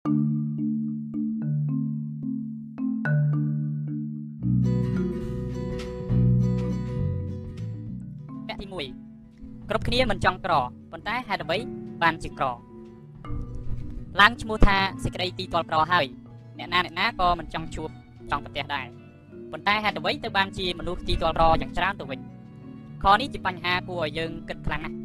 [0.00, 0.08] ពា
[8.54, 10.52] ក់ទី1គ្រប់គ្នាមិនចង់ក្រ
[10.92, 11.58] ប៉ុន្តែហេតុអ្វី
[12.02, 12.46] បានជាក្រ
[14.20, 16.06] ឡើងឈ្មោះថាសេចក្តីទីទាល់ក្រហើយ
[16.58, 17.90] អ្នកណាអ្នកណាក៏មិនចង់ជួប
[18.30, 18.86] ចង់ប្រទះដែរ
[19.52, 22.20] ប៉ុន្តែហេតុអ្វីទៅបានជាមនុស្សទីទាល់ក្រយ៉ាងច្រើនទៅវិញ
[23.02, 24.96] ខនេះជាបញ្ហាគួរឲ្យយើងគិតខ្លាំងណាស់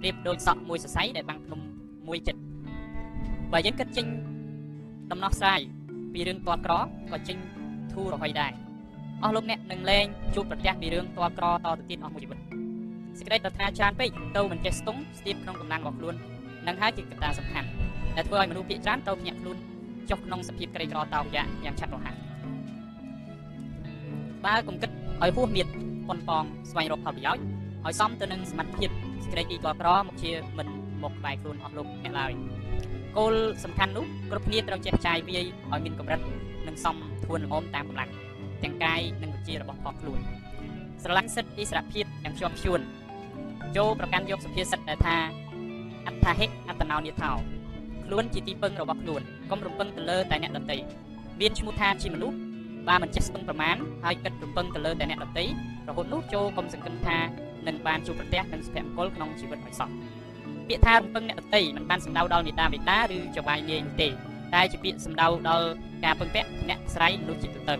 [0.00, 1.60] ប្រៀបដូចសក់មួយសរសៃដែលបាំងភ្នំ
[2.08, 2.40] មួយចិត្ត
[3.52, 4.06] បើយើងគិតចេញ
[5.10, 5.60] ដំណោះស្រាយ
[6.12, 6.72] ពីរឿងទាល់ក្រ
[7.10, 7.36] ក៏ចេញ
[7.92, 8.52] ធូររហ័យដែរ
[9.22, 12.38] អស់លោកអ្នកនឹងលែងជួបប្រទះពីរឿងទាល់ក្រតទៅទៀតអស់មួយជីវិត
[13.18, 16.14] សេចក្តីប្រាថ្នាច្រើនពេកទៅមិនចេះស្ទង់ស្ទាបក្នុងកម្លាំងរបស់ខ្លួន
[16.66, 17.68] នឹងហើយជាកត្តាសំខាន់
[18.16, 19.56] ដែលធ្វើឲ្យមនុស្សភាគច្រើនទៅភ្ញាក់ខ្លួន
[20.10, 22.14] ចុះក្នុងសភាពក្រីក្រតោកយ៉ាយ៉ាងឆាប់រហ័ស
[24.44, 24.90] បើកុំគិត
[25.22, 25.66] ឲ្យហួសមៀត
[26.08, 27.44] ប៉ុនប៉ងស្វែងរកផលប្រយោជន៍
[27.86, 28.90] ឲ្យសមទៅនឹងសមត្ថភាព
[29.24, 30.68] សេចក្តីទីទាល់ក្រមកជាមិន
[31.02, 32.32] មកក្បែរខ្លួនអស់លោកអ្នកឡើយ
[33.16, 36.20] គោលសំខាន់នោះគ្រប់គ្នាត្រូវចេះចាយវាយឲ្យមានកម្រិត
[36.66, 38.10] និងសមធួនល្មមតាមកម្លាំង
[38.62, 40.20] ទាំងកាយនិងវិជ្ជារបស់ផងខ្លួន
[41.02, 42.80] ស្រឡាញ់សិទ្ធិអិសរភាពទាំងជាប់ជួន
[43.76, 45.16] ចូលប្រកាន់យកសុភាសិតដែលថា
[46.06, 47.32] អត្ថាហិអត្តនោនិថោ
[48.04, 50.76] ខ្លួនជាទីពឹងរបស់ខ្លួនកុំរំពឹងទៅលើតែអ្នកដទៃ
[51.40, 52.36] មានឈ្មោះថាជាមនុស្ស
[52.88, 55.44] បើមិនចេះស្ពឹងប្រមាណហើយគិតរំពឹងទៅលើតែអ្នកដទៃ
[55.88, 57.18] រហូតនោះចូលកុំសង្កឹមថា
[57.66, 59.90] នឹងបានជួបប្រទះនឹងសុភមង្គលក្នុងជីវិតឲ្យសោះ
[60.70, 64.08] ពាក្យថារំពឹងអ្នកដទៃមិនបានសំដៅដល់មេតាបេតាឬចវាយនាយនោះទេ
[64.54, 65.66] តែជាពាក្យសំដៅដល់
[66.04, 67.74] ការពឹងពាក់អ្នកស្រ័យនោះជាទូទៅ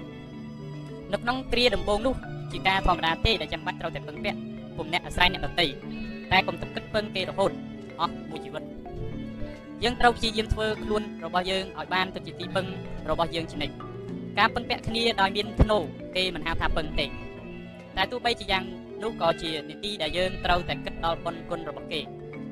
[1.12, 2.14] នៅក្នុងគ្រាដំបូងនោះ
[2.52, 4.38] ជាការធម្មតាទេដែលចាំបាច់ត្រូវតែពឹងពាក់
[4.76, 5.66] ពុំអ្នកអាស្រ័យអ្នកដទៃ
[6.32, 7.50] តែកុំទឹកគិតពឹងគេរហូត
[8.00, 8.62] អស់មួយជីវិត
[9.82, 12.66] យើងត្រូវព្យាយាមធ្វើខ្លួនរបស់យើងឲ្យបានទៅជាទីពឹង
[13.10, 13.74] របស់យើងជានិច្ច
[14.38, 15.78] ការពឹងពាក់គ្នាដោយមានធ្នូ
[16.16, 18.64] គេមិនហៅថាពឹងទេតែទោះបីជាយ៉ាង
[19.02, 22.00] នោះក៏ជានីតិដែលយើងត្រូវតែគិតដល់បុណ្យគុណរបស់គេ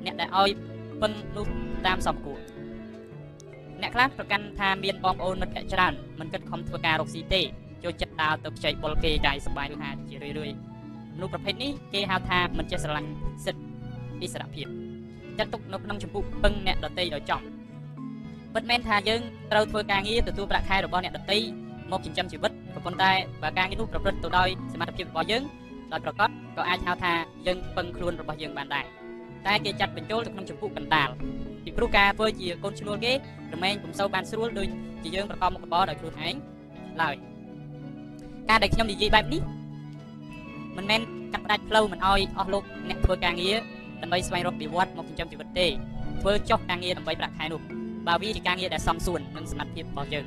[0.04, 0.50] អ្នកដែលឲ្យ
[1.02, 1.46] ពឹងនោះ
[1.86, 2.40] តាមសំគួរ
[3.82, 7.40] អ្នកខ្លះប្រកាន់ថាមានបងប្អូនមិត្តភក្តិច្រើនមិនគិតខំធ្វើការរកស៊ីទេ
[7.84, 10.50] ចូលចិត្តដើរទៅខ្ចីបុលគេចាយសបាយឬហាជារឿយរឿយ
[11.16, 13.10] មនុស្សប្រភេទនេះគេហៅថាមិនចេះស្រឡាញ់
[13.44, 13.64] សិទ្ធិ
[14.22, 14.66] អិសរភាព
[15.38, 17.42] ចាត់ទុកនៅក្នុងចម្ពោះពឹងអ្នកដតីដោយចំ
[18.54, 19.20] ពិតមែនថាយើង
[19.52, 21.38] ត្រូវធ្វើការងារទទួលប្រាក់ខែរបស់អ្នកដតី
[21.92, 23.10] មកចិញ្ចឹមជីវិតក៏ប៉ុន្តែ
[23.42, 25.42] បើការងារនោះប្រព្រឹត្តទៅដោយសមត្ថភាពរបស់យើង
[25.92, 27.12] ដោយប្រកបក៏អាចហៅថា
[27.46, 28.84] យើងពឹងខ្លួនរបស់យើងបានដែរ
[29.46, 31.08] តែគេចាត់បញ្ចូលទៅក្នុងចម្ពោះកណ្ដាល
[31.64, 33.12] ពីព្រោះការធ្វើជាកូនឈ្នួលគេ
[33.54, 34.68] រមែងពុំសូវបានស្រួលដូច
[35.02, 36.34] ជាយើងប្រកបមុខរបរដោយខ្លួនឯង
[37.02, 37.14] ឡើយ
[38.48, 39.42] ការដែលខ្ញុំនិយាយបែបនេះ
[40.76, 41.00] មិនមែន
[41.32, 43.56] កាត់ផ្ដាច់ផ្លូវមិនអោយអស់លោកអ្នកធ្វើការងារ
[44.02, 45.66] ដើម្បីស្វែងរកវិវត្តមកចិញ្ចឹមជីវិតទេ
[46.20, 47.60] ធ្វើចុះការងារដើម្បីប្រាក់ខែនោះ
[48.08, 50.24] បើវាជាការងារដែលសមសួននិងសមត្ថភាពរបស់យើង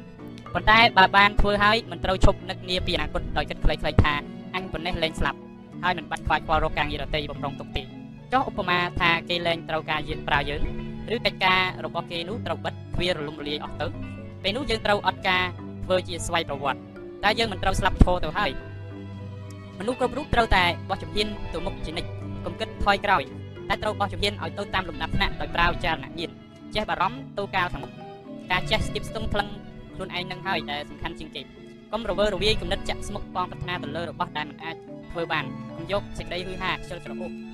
[0.53, 4.13] ប៉ុន្តែបើបានធ្វើហើយមិនត្រូវឈប់នឹកនាពីអនាគតដោយគិតខ្លីៗថា
[4.55, 5.39] អញប៉ុណ្ណេះលែងស្លាប់
[5.83, 7.83] ហើយមិនបាច់ខ្វាយខ្វល់រកការងារដទៃបំរុងទុកទេ
[8.33, 10.61] ចុះឧបមាថាគេលែងត្រូវការយានប្រើយើង
[11.15, 13.87] ឬកិច្ចការរបស់គេនោះត្រូវបិទទ្វាររលំរលាយអស់ទៅ
[14.43, 15.43] ពេលនោះយើងត្រូវអត់ការ
[15.85, 16.79] ធ្វើជាស្វ័យប្រវត្តិ
[17.23, 18.51] តែយើងមិនត្រូវស្លាប់ឈរទៅហើយ
[19.79, 22.09] មនុស្សគ្រប់រូបត្រូវតែបោះជំហានទៅមុខជានិច្ច
[22.45, 23.23] កុំគិតថយក្រោយ
[23.69, 26.31] តែត្រូវបោះជំហានឲ្យទៅតាមលំដាប់ថ្នាក់ដោយប្រើវិចារណញ្ញាណ
[26.75, 27.91] ចេះបារម្ភទៅកាលខាងមុខ
[28.51, 29.47] ការចេះស្ទាបស្ទង់ផ្លឹង
[29.95, 31.41] ខ្លួនឯងនឹងហើយដែលសំខាន់ជាងគេ
[31.91, 34.75] កុំរវើរវាយគំនិតចាក់ស្មុគបងប្រាថ្នាទៅលើរបស់ដែលមិនអាច
[35.11, 37.50] ធ្វើបានកុំយកសេចក្តីហឺហាខ្ជិលច្រអូស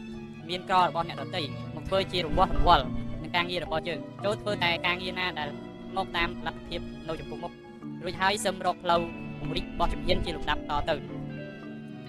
[0.49, 1.41] មានក្ររបស់អ្នកដទៃ
[1.75, 2.85] មកធ្វើជារង្វាស់រង្វល់
[3.21, 5.49] នឹងការងាររបស់យើងចូលធ្វើតែការងារណាដែល
[5.95, 7.53] មកតាមលទ្ធភាពនៅចំពោះមុខ
[8.03, 9.01] រួចហើយសឹមរកផ្លូវ
[9.39, 10.95] ពង្រីកបោះជំហានជាលំដាប់តទៅ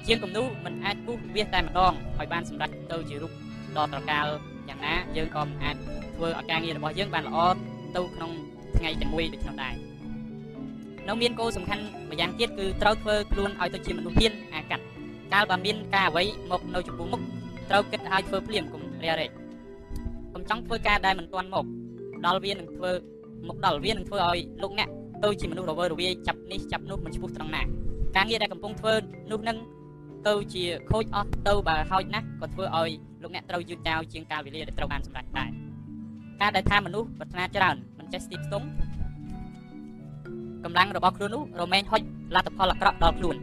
[0.07, 3.33] ជាងគំនូមិនអាចពុះវាតែម្ដងឲ្យបានសម្រេចទៅជារូប
[3.77, 4.27] ដល់ត្រកាល
[4.69, 5.77] យ៉ាងណាយើងក៏មិនអាច
[6.15, 7.39] ធ្វើឲ្យការងាររបស់យើងបានល្អ
[7.97, 8.31] ទៅក្នុង
[8.77, 9.75] ថ្ងៃតែមួយដូចនោះដែរ
[11.09, 14.85] នៅមានគោលសំខាន់ម្យ៉ាងទៀតគឺត្រូវធ្វើខ្លួនឲ្យទៅជាមនុស្សហ៊ានអាកាត់
[15.33, 17.23] កាលបើមានការអ្វីមកនៅចំពោះមុខ
[17.71, 19.31] ត្រូវគិតឲ្យធ្វើភ្លាមកុំរារែក
[20.35, 21.65] កុំចង់ធ្វើការដែលមិនទាន់មក
[22.27, 22.93] ដល់វានឹងធ្វើ
[23.49, 24.89] មកដល់វានឹងធ្វើឲ្យលោកអ្នក
[25.25, 27.63] ទៅជាមនុស្សរវើរវាយចាប់នេះចាប់នោះមិនឈ្មោះត្រង់ណា
[28.17, 28.95] ការងារដែលកំពុងធ្វើ
[29.31, 29.59] នោះនឹង
[30.29, 32.91] ទៅជាខូចអស់ទៅបើហោចណាស់ក៏ធ្វើឲ្យ
[33.23, 35.51] លោកអ្នកត្រូវយឺតយ៉ាវជាងកាលវេលាដែលត្រូវបានសម្រេចដែរ
[36.41, 38.67] ការដែលថាមនុស្សប្រាថ្នាច្រើនមិនចេះស្ទាបស្ទង់
[40.65, 42.03] កម្លាំងរបស់ខ្លួននោះរមែងហុច
[42.35, 43.37] លទ្ធផលអាក្រក់ដល់ខ្លួន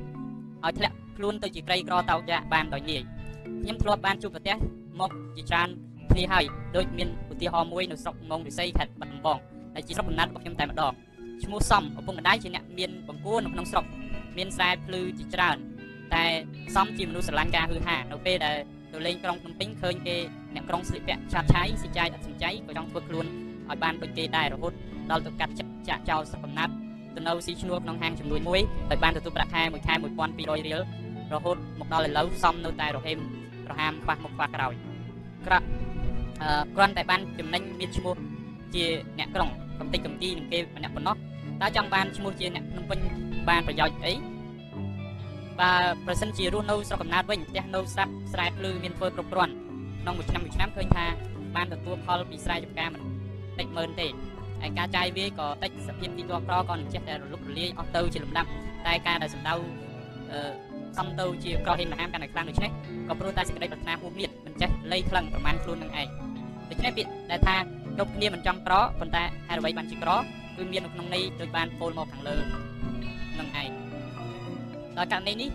[0.64, 3.04] ឲ្យធ្លាក់ខ្លួនទៅជាក្រីក្រតោកយ៉ាបានដោយងាយ
[3.62, 4.56] ខ្ញុំធ្លាប់បានជួបប្រទះ
[5.00, 5.70] មកជាច្រើន
[6.12, 6.46] គ្នាហើយ
[6.76, 9.38] ដូចមានឧទាហរណ៍មួយនៅស្រុកងងរិស័យខេត្តបាត់ដំបង
[9.76, 10.94] ដែលជាស្រុកកំណើតរបស់ខ្ញុំតែម្ដង
[11.44, 13.86] ឈ្មោះសំឪពុកម្ដាយជាអ្នកមានបង្គោលនៅក្នុងស្រុក
[14.38, 15.58] មានខ្សែភ្លឺជាច្រើន
[16.14, 16.24] តែ
[16.76, 18.56] សំជាមនុស្សស្រឡាញ់ការហឺហានៅពេលដែល
[18.94, 20.16] ទៅលេងក្រុងភ្នំពេញឃើញគេ
[20.56, 23.26] អ្នកក្រុងស្លៀកពាក់ឆាតឆាយស៊ីចាយអត់សំចៃក៏ចង់ធ្វើខ្លួន
[23.70, 24.74] ឲ្យបានដូចគេដែររហូត
[25.12, 26.70] ដល់ទៅកាត់ចិត្តចាក់ចោលស្រុកកំណើត
[27.16, 28.62] ទៅនៅស៊ីឈ្នួលក្នុងហាងចំនួនមួយ
[28.92, 29.94] ដោយបានទទួលប្រាក់ខែមួយខែ
[30.30, 30.82] 1200រៀល
[31.34, 33.18] រហូតមកដល់ឥឡូវសំនៅតែរហេម
[33.70, 34.74] រហាមខ្វះមុខខ្វះក្រោយ
[35.46, 35.68] ក្រក់
[36.42, 38.16] អឺគ្រាន់តែបានចំណេញមានឈ្មោះ
[38.76, 38.86] ជា
[39.20, 39.50] អ្នកក្រុង
[39.80, 41.16] កំតិចកំទីនឹងគេម្នាក់ប៉ុណ្ណោះ
[41.62, 43.00] តើចង់បានឈ្មោះជាអ្នកភ្នំពេញ
[43.50, 44.14] បានប្រយោជន៍អី
[45.60, 45.72] បើ
[46.06, 49.54] ប្រសិនជារស់នៅស្រុកកំណើតវិញផ្ទះនៅស្រាប់ស្រែភ្លឺមានធ្វើគ្រប់គ្រាន់
[50.02, 51.06] ក្នុងមួយឆ្នាំមួយឆ្នាំឃើញថា
[51.56, 53.02] បានទទួលផលពីស្រែចម្ការមិន
[53.60, 54.08] តិចម៉ឺនទេ
[54.62, 58.50] ហើយការចាយវាយក៏តិចសភាពទីទាស់ក្រក៏នឹងចេះតែរលុករលាយអស់ទៅជាលំដាប់
[58.88, 59.54] តែការដែលសម្ដៅ
[60.32, 60.65] អឺ
[60.98, 62.72] សំទៅជាក្រហេមមហាមកាន់តែខ្លាំងដូច្នេះ
[63.08, 66.08] ក៏ព្រោះតែសេចក្តីប្រាថ្នាហួមៀតមិនចេះលៃថ្លឹងប្រមាណខ្លួននឹងឯង
[66.70, 67.56] ដូច្នេះពាក្យដែលថា
[67.96, 70.12] គ្រប់គ្នាមិនចង់ក្រប៉ុន្តែហេតុអ្វីបានជាក្រ
[70.56, 72.36] គឺមាននៅក្នុងន័យដូចបានពោលមកខាងលើ
[73.40, 73.70] នឹងឯង
[74.98, 75.50] ដល់ករណីនេះ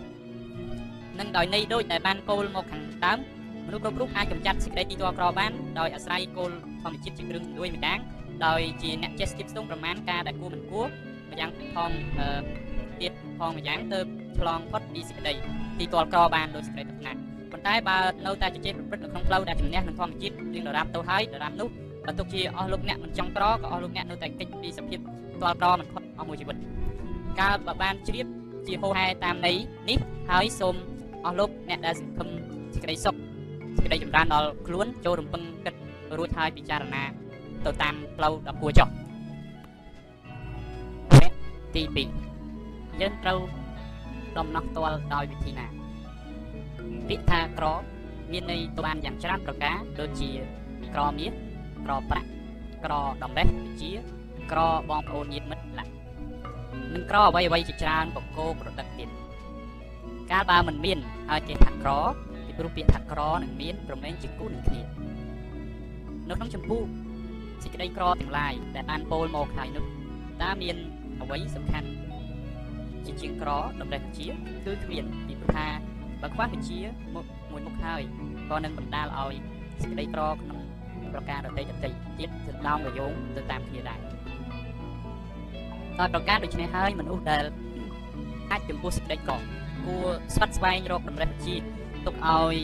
[1.19, 3.19] នឹងដោយន័យដូចដែលបានពោលមកខាងដើម
[3.67, 6.51] មនុស្សគ្រប់រូបអាចកម្ចាត់សេចក្តីទីទាស់ក្របានដោយអាស្រ័យគោល
[6.81, 7.99] ធម្មជាតិជាគ្រឿងជំនួយម្ដង
[8.45, 10.87] ដោយជាអ្នកចេះស្ទាបស្ទង់ប្រមាណការដែលគួរមិនគួរ
[11.31, 12.41] ម្យ៉ាងផងអឺ
[13.01, 13.99] ទៀតផងម្យ៉ាងទៅ
[14.39, 15.33] ឆ្លងផុតពីសេចក្តី
[15.79, 17.11] ទីទាល់ក្របានដោយសេចក្តីប្រាថ្នា
[17.51, 21.69] ប៉ុន្តែបើនៅតែជជែកប្រព្រឹត្តនៅក្នុងផ្លូវដែលជំនះនឹងធម្មជាតិរៀងដរាបទៅហើយដរាបនោះ
[22.05, 24.99] បើទុកជាអស់លោកអ្នកមិនចង់ក្រក៏អស់លោកអ្នកនៅតែកិច្ចពីសភាព
[25.41, 26.57] ទាល់ក្រមិនផុតអស់មួយជីវិត
[27.39, 28.27] កាលបើបានជ្រាប
[28.67, 29.57] ជាហោហែតាមន័យ
[29.89, 29.97] នេះ
[30.29, 30.75] ហើយសូម
[31.25, 32.27] អស់លោកអ្នកដែលសង្ឃឹម
[32.73, 33.15] សេចក្តីសុខ
[33.77, 35.73] សេចក្តីចម្រើនដល់ខ្លួនចូលរំពឹងគិត
[36.17, 37.03] រួចហើយពិចារណា
[37.65, 38.87] ទៅតាមផ្លូវដ៏គួរចុះ
[41.75, 41.83] ទី
[42.41, 43.39] 2យើងត្រូវ
[44.37, 45.65] ដំណោះផ្ទាល់ដោយវិធីណា
[47.09, 47.65] ពាក្យថាក្រ
[48.31, 50.29] មានន័យទៅបានយ៉ាងច្រើនប្រការដូចជា
[50.93, 51.31] ក្រមាស
[51.85, 52.29] ក្រប្រាក់
[52.85, 52.93] ក្រ
[53.23, 53.91] ដំបេះវិជា
[54.51, 55.85] ក្របងប្អូនញាតិមិត្តឡា
[56.93, 59.09] និងក្រអ្វីអ្វីជាច្រើនបកគោប្រដឹកទៀត
[60.31, 60.97] កាលបើមិនមាន
[61.29, 61.91] ហើយគេថាក្រ
[62.45, 64.81] ពីព្រោះពាក្យថាក្រនឹងមានប្រមែងជាគូនឹងគ្នា
[66.29, 66.81] នៅក្នុងចម្ពោះ
[67.63, 69.85] សេចក្តីក្រទាំងឡាយដែលបានពោលមកហើយនោះ
[70.41, 70.75] តើមាន
[71.21, 71.87] អ្វីសំខាន់
[73.05, 73.49] ជាជាងក្រ
[73.81, 74.27] តម្រេះវិជា
[74.65, 75.67] គឺគ្មានពីព្រោះថា
[76.21, 76.79] បើខ្វះវិជា
[77.15, 78.01] មុខមួយមុខហើយ
[78.49, 79.35] ក៏នឹងបណ្ដាលឲ្យ
[79.81, 80.59] សេចក្តីក្រក្នុង
[81.13, 81.89] ប្រការដតីដតី
[82.19, 83.99] ទៀតសណ្ដោងរយោងទៅតាមគ្នាដែរ
[85.99, 87.43] ដោយប្រការដូចនេះហើយមនុស្សដែល
[88.51, 89.35] អាចចំពោះសេចក្តីក្រ
[89.85, 91.55] គួរស្វិតស្វែងរកតម្រេះវិជា
[92.05, 92.55] ទុកឲ្យ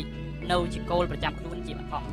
[0.52, 2.04] នៅជាគោលប្រចាំខ្លួនជាបឋម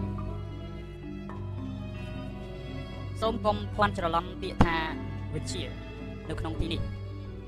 [3.20, 4.76] សូមកុំភ័ន្តច្រឡំពាក្យថា
[5.34, 5.62] វិជា
[6.28, 6.80] នៅក្នុងទីនេះ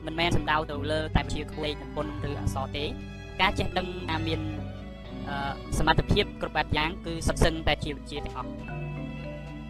[0.07, 2.85] មិនមែនសំដៅទៅលើតែវិជាក្លេកតំពុនឬអក្សរទេ
[3.41, 4.41] ការចេះដឹងថាមាន
[5.79, 8.51] សមត្ថភាពគ្រប់បែបយ៉ាងគឺសុទ្ធសឹងតែជាវិជាទាំងអស់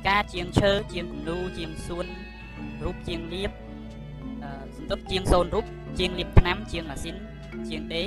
[0.08, 2.06] ការជាងឈើជាងគំនូជាងសួន
[2.84, 3.50] រូបជាងលៀប
[4.76, 5.64] សន្ទុះជាងសូនរូប
[5.98, 7.16] ជាងលៀបថ្នាំជាងម៉ាស៊ីន
[7.68, 8.04] ជាងដេ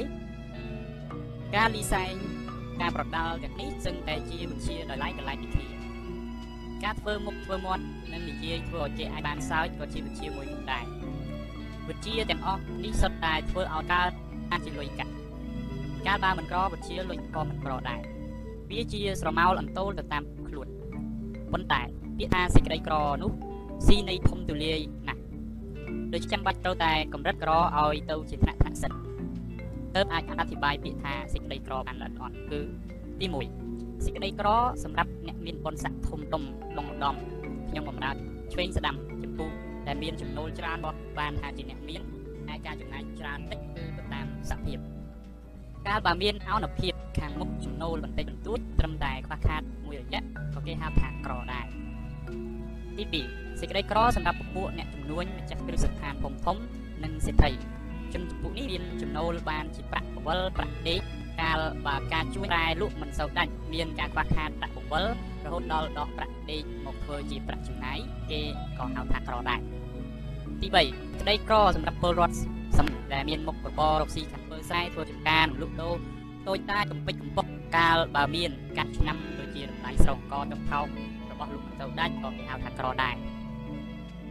[1.56, 2.14] ការលីសែង
[2.82, 5.68] ការប្រដាល់ទាំងនេះសឹងតែជាវិជាដោយឡែកកន្លែងពីគ្នា
[6.84, 7.84] ការធ្វើមុខធ្វើមាត់
[8.14, 10.99] និងនិយាយធ្វើឲ្យគេអាចបានសើចក៏ជាវិជាមួយនោះដែរ
[11.90, 14.12] វិជាទាំងអស់នេះសុទ្ធតែធ្វើឲ្យកើត
[14.52, 15.14] អាចជាលុយកាក់
[16.08, 18.02] កាលបើមិនក្រវិជាលុយក៏មិនក្រដែរ
[18.70, 20.68] វាជាស្រមោលអន្តោលទៅតាមខ្លួន
[21.52, 21.82] ប៉ុន្តែ
[22.18, 23.32] ពាក្យថាសេចក្តីក្រនោះ
[23.88, 25.22] ស៊ីនៃធំទូលាយណាស់
[26.14, 28.94] ដូចចាំបាច់ត្រូវតែកម្រិតក្រឲ្យទៅជាថ្នាក់ថ្នាក់សិន
[29.96, 32.60] ទើបអាចអធិប្បាយពាក្យថាសេចក្តីក្របានល្អិតល្អន់គឺ
[33.20, 33.28] ទី
[33.66, 34.48] 1សេចក្តីក្រ
[34.84, 36.44] សម្រាប់អ្នកមានបុណ្យស័ក្តិធំដុំ
[36.78, 37.16] លងឧត្តម
[37.70, 38.12] ខ្ញុំបំរើ
[38.54, 39.50] ឆ្វេងស្ដាំចំពោះ
[39.90, 42.02] ដែលមានចំណូលច្រើនបោះបានថាជាអ្នកមាន
[42.48, 44.80] ហើយការចំណាយច្រើនតិចគឺទៅតាមសភាព
[45.88, 50.22] កាលបើមានអនុភាពខាងមុខចំណូលបន្តិចបន្តួចត្រឹមតែខ្វះខាតមួយរយៈ
[50.56, 51.66] ក៏គេហៅថាក្រដែរ
[52.98, 56.58] ទី2សេចក្តីក្រសម្រាប់ពពួកអ្នកចំនួនម្ចាស់គ្រឹះស្ថានធំធំ
[57.04, 57.52] និងសេដ្ឋី
[58.14, 61.02] ជនចំពោះនេះមានចំណូលបានជាប្រាក់បវលប្រាក់ដេក
[61.40, 65.04] កាលបើការជួយរ៉ែលក់មិនសូវដាច់មានការខ្វះខាតប្រាក់បវល
[65.46, 67.98] រហូតដល់ដកប្រាក់ដេកមកធ្វើជាប្រាក់ចំណាយ
[68.32, 68.42] គេ
[68.80, 69.60] ក៏ហៅថាក្រដែរ
[70.62, 72.36] ទី3ក្តីក្រសម្រាប់ពលរដ្ឋ
[72.78, 75.96] សម្រាប់ដែលមានមុខរបររកស៊ីខាងធ្វើស្រែធ្វើចំការលក់ដូរ
[76.48, 77.46] តូចតាចកំពេចកំពុក
[77.78, 80.86] កាលបើមានកាត់ឆ្នាំដូចជាតម្លៃស្រោងកទឹកថោក
[81.32, 83.16] របស់លោកមិនទៅដាច់ក៏គេហៅថាក្រដែរ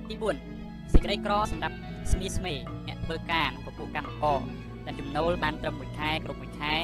[0.09, 0.15] ទី
[0.55, 1.77] 4សេចក្តីក្រសម្រាប់
[2.13, 2.55] ស្មីស្មេ
[2.89, 4.41] អ្នកធ្វើការនិងពពួកកម្មករ
[4.87, 6.75] ដែលចំណូលបានត្រឹមមួយខែគ្រប់មួយខែ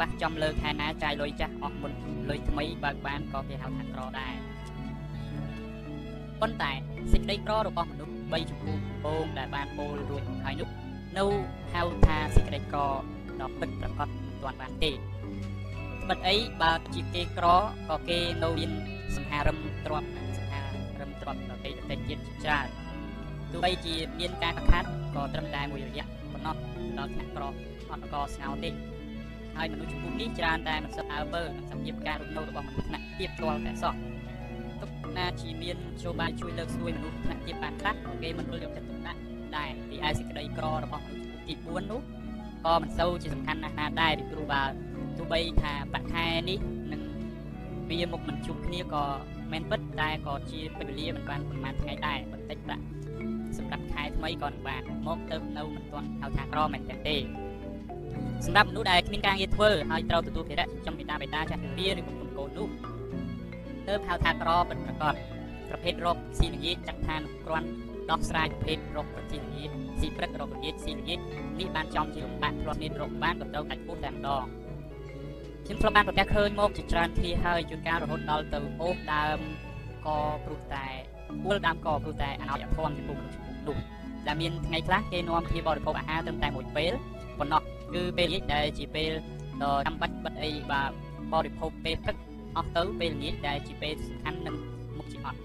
[0.00, 1.92] ប៉ះចំលើខែណាចាយលុយចាស់អស់មុន
[2.30, 4.34] លុយថ្មីបើកបានក៏គេហៅថាក្រដែរ
[6.40, 6.72] ប៉ុន្តែ
[7.12, 10.68] សេចក្តីក្ររបស់មនុស្ស3ចំពោះដំបូងដែលបានពោលរួចហើយនោះ
[11.18, 11.26] នៅ
[11.74, 12.80] ហៅថាសេចក្តីក្រ
[13.40, 17.46] ដ៏ពិតប្រាកដមិនទាន់បានទេត្បិតអីបើជាគេក្រ
[17.88, 18.70] ក៏គេនៅមាន
[19.16, 20.04] សង្ហារឹមទ្រប
[20.38, 20.60] សង្ហា
[21.00, 22.66] រឹមទ្របប្រទេសប្រទេសជាតិជាច្រើន
[23.52, 26.56] ទោះបីជាមានការកខាត់ក៏ត្រឹមតែមួយរយៈប៉ុណ្ណោះ
[26.98, 27.50] ដល់ថ្នាក់ក្រអ
[27.98, 28.70] ត់កស្ងោទេ
[29.56, 33.94] ហើយមនុស្សចំពោះនេះច្រើនតែមិនសិតអើពើនឹងសម្ភារការរស់នៅរបស់មនុស្សថ្នាក់ទៀតទាល់តែសោះ
[34.80, 39.20] ទុកណាជាមានជោបាយជួយលើកស្ទួយមនុស្សថ្នាក់ទៀតបានខ្លះគេមិនរលយកចិត្តទុកដាក់
[39.56, 42.00] ដែរពីឯសេចក្តីក្ររបស់មនុស្សទី4នោះ
[42.64, 44.62] ក៏មិនសូវជាសំខាន់ណាស់ណាដែរពីព្រោះបើ
[45.16, 46.58] ទោះបីថាប្រាក់ខែនេះ
[46.92, 47.02] នឹង
[47.88, 49.04] វាមុខមិនជួបគ្នាក៏
[49.52, 52.84] មែនពិតតែក៏ជាពេលវេលាមិនបានប្រហែលថ្ងៃដែរបន្តិចប្រាក់
[53.58, 57.16] សម្រាប់ខែថ្មីក៏មិនបានមកទៅនៅមិនទាន់ហៅថាក្រមែនទេ
[58.46, 62.68] សម្រាប់មនុស្សដែលគ្មានការងារធ្វើហើយត្រូវទទួលភារៈចិញ្ចឹមបិតាបិតាចាស់ជំនាញឬគុំកូននោះ
[63.88, 65.14] ទើបហៅថាក្រពិតប្រាកដ
[65.68, 67.68] ប្រភេទរោគស៊ីល្ងាចចាត់ថានុគ្រាន់
[68.10, 69.70] ដោះស្រាយប្រភេទរោគប្រតិល្ងាច
[70.00, 71.18] ស៊ីព្រឹករោគល្ងាចស៊ីល្ងាច
[71.60, 74.44] នេះបានចំជាលំបាកធ្លាប់មានរោគបានក៏ត្រូវកាច់ពោះតែម្ដង
[75.66, 79.38] ខ្ញុំធ្លាប់បានប្រទះឃើញមកជាច្រើនគ្នាហើយជួនកាលរហូតដល់ទៅអូសដើម
[80.06, 80.08] ក
[80.44, 80.86] ព្រោះតែ
[81.44, 83.78] គួលដើមកព្រោះតែអនាយធម៌ចំពោះមនុស្សនោះ
[84.26, 86.92] ដែលមានថ្ងៃខ្លះគេនាំគ្នាបរិភោគអាហារត្រឹមតែមួយពេល
[87.38, 87.62] ប៉ុណ្ណោះ
[87.94, 89.10] គឺពេលល្ងាចដែលជាពេល
[89.62, 90.90] ដ៏ចាំបាច់បិទអីបាទ
[91.32, 92.16] បរិភោគពេលព្រឹក
[92.56, 94.56] អស់ទៅពេលល្ងាចដែលជាពេលសំខាន់នឹង
[94.98, 95.38] មុខជាអត់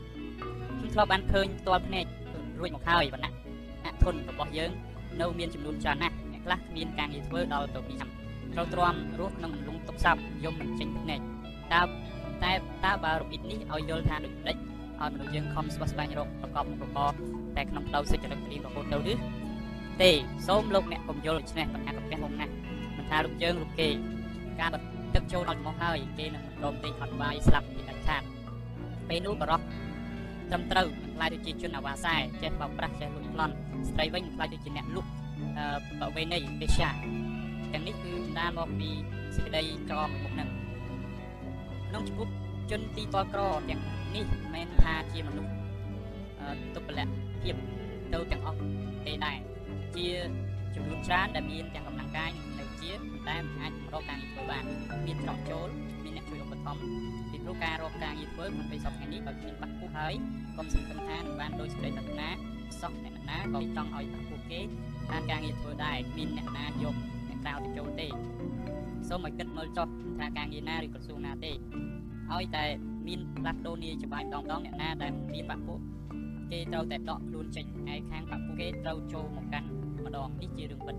[0.79, 2.05] ខ្ញុំធ្លាប់បានឃើញផ្ទាល់ភ្នែក
[2.59, 3.31] រួចមកហើយប៉ុណ្ណា
[3.85, 4.71] អធនរបស់យើង
[5.21, 8.09] នៅមានចំនួនច្រើនណាស់អ្នកខ្លះគ្មានការងារធ្វើដល់ទៅពីឆ្នាំ
[8.53, 11.19] ត្រូវទ្រាំរស់ក្នុងអន្លង់ទុកសាប់យំមិនចេញភ្នែក
[11.73, 11.81] តើ
[12.43, 12.53] តែ
[12.85, 14.57] តើបើរបៀបនេះឲ្យយល់ថាដូចម្ដេច
[15.01, 17.09] ឲ្យមនុស្សយើងខំស្វះស្វែងរកប្រកបមុខរបរ
[17.57, 19.13] តែក្នុងផ្លូវសេចក្ដីត្រៀមរហូតទៅឬ
[20.01, 20.11] ទេ
[20.47, 22.53] សូមលោកអ្នកកុំយល់ដូច្នេះបញ្ហាកាពះហុំណាស់
[22.97, 23.87] មិនថារូបយើងរូបគេ
[24.59, 24.81] ការបិទ
[25.15, 28.23] ទឹកចូលដល់មកហើយគេនឹងមិនព្រមទេអត់បាយស្លាប់ពីដាច់ខាត
[29.09, 29.61] ពេលនោះបរោះ
[30.49, 33.53] ត្រឹមត្រូវនឹងខ្លាយទៅជាជនអាវ៉ាសែចេះបោកប្រាស់ចេះលួចប្លន់
[33.89, 35.05] ស្ត្រីវិញខ្លាយទៅជាអ្នកលុក
[36.01, 36.87] បវេណីពេជា
[37.73, 38.89] ទាំងនេះគឺបណ្ដាលមកពី
[39.35, 40.49] សេចក្តីក្រមុខនឹង
[41.89, 42.31] ក្នុងជំពប់
[42.71, 43.81] ជនទីតលក្រទាំង
[44.15, 45.51] នេះមិនមែនថាជាមនុស្ស
[46.75, 47.07] ទុបលៈ
[47.41, 47.55] ភាព
[48.13, 48.59] ទៅទាំងអស់
[49.05, 49.56] ទេដែរ
[49.97, 50.09] ជា
[50.75, 54.63] ចំនួនច្រើនដែលមានទាំងកម្លាំងកាយនិងវិជាប៉ុន្តែមិនអាចរកការងារធ្វើបាន
[55.05, 55.67] មានច្រកចូល
[56.03, 56.83] មានអ្នកជួយឧបត្ថម្ភ
[57.31, 60.13] ពីព្រោះការរកការងារធ្វើក្នុងពេលសប្តាហ៍នេះបើគ្មានបាក់ពុះហើយ
[60.57, 62.29] កុំសង្ឃឹមថានឹងបានដោយសេចក្តីប្រាថ្នា
[62.81, 64.61] សោះអ្នកណាក៏ចង់ឲ្យបាក់ពុះគេ
[65.11, 66.95] បានការងារធ្វើដែរមានអ្នកណាយក
[67.29, 68.07] អ្នកក្រៅទៅចូលទេ
[69.09, 69.87] សូមឲ្យគិតមើលចុះ
[70.19, 71.51] ថាការងារណាឬក្រសួងណាទេ
[72.33, 72.65] ឲ្យតែ
[73.07, 75.79] មានផ្លាស់ប្ដូរនីច្បាប់ដងដងអ្នកណាដែលមានបាក់ពុះ
[76.51, 79.67] គេត្រូវតែដកខ្លួនចេញហើយខាងបាក់ពុះគេត្រូវចូលមកកាន់
[80.07, 80.95] ម្ដងនេះជារឿងពិត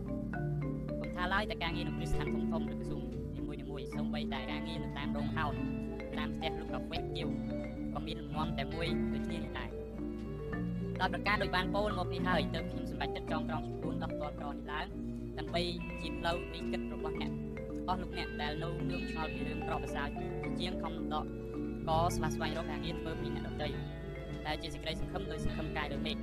[1.01, 3.03] កុំថាឡើយតែការងារនៅគ្រឹះស្ថានធំធំឬក្រសួង
[3.37, 5.53] នីមួយៗសូម្បីតែការងារនៅតាមរោងហោត
[6.19, 7.29] តាមផ្ទះលោកកាហ្វេជាវ
[7.95, 9.71] ក៏មានលំនាំតែមួយដូចគ្នានេះដែរ
[11.01, 14.87] ដោយប្រការដោយបានពោលមកនេះហើយទើបខ្ញុំសម្រេចចិត្តចងក្រងចំពោះដោះតលក្រនេះឡើង
[15.39, 15.63] ដើម្បី
[16.03, 17.31] ជាផ្លូវនៃគិតរបស់អ្នក
[17.89, 20.17] អស់លោកអ្នកដែលនៅនឿងឆ្ងល់ពីរឿងប្រវត្តិសាស្ត្រ
[20.61, 21.25] ជាងខំដក
[21.89, 23.69] ក៏ស្វាស្វែងរកការងារធ្វើពីអ្នកដទៃ
[24.47, 26.17] ដែលជាសេចក្តីសង្ឃឹមដោយសង្ឃឹមកាយដោយមេឃ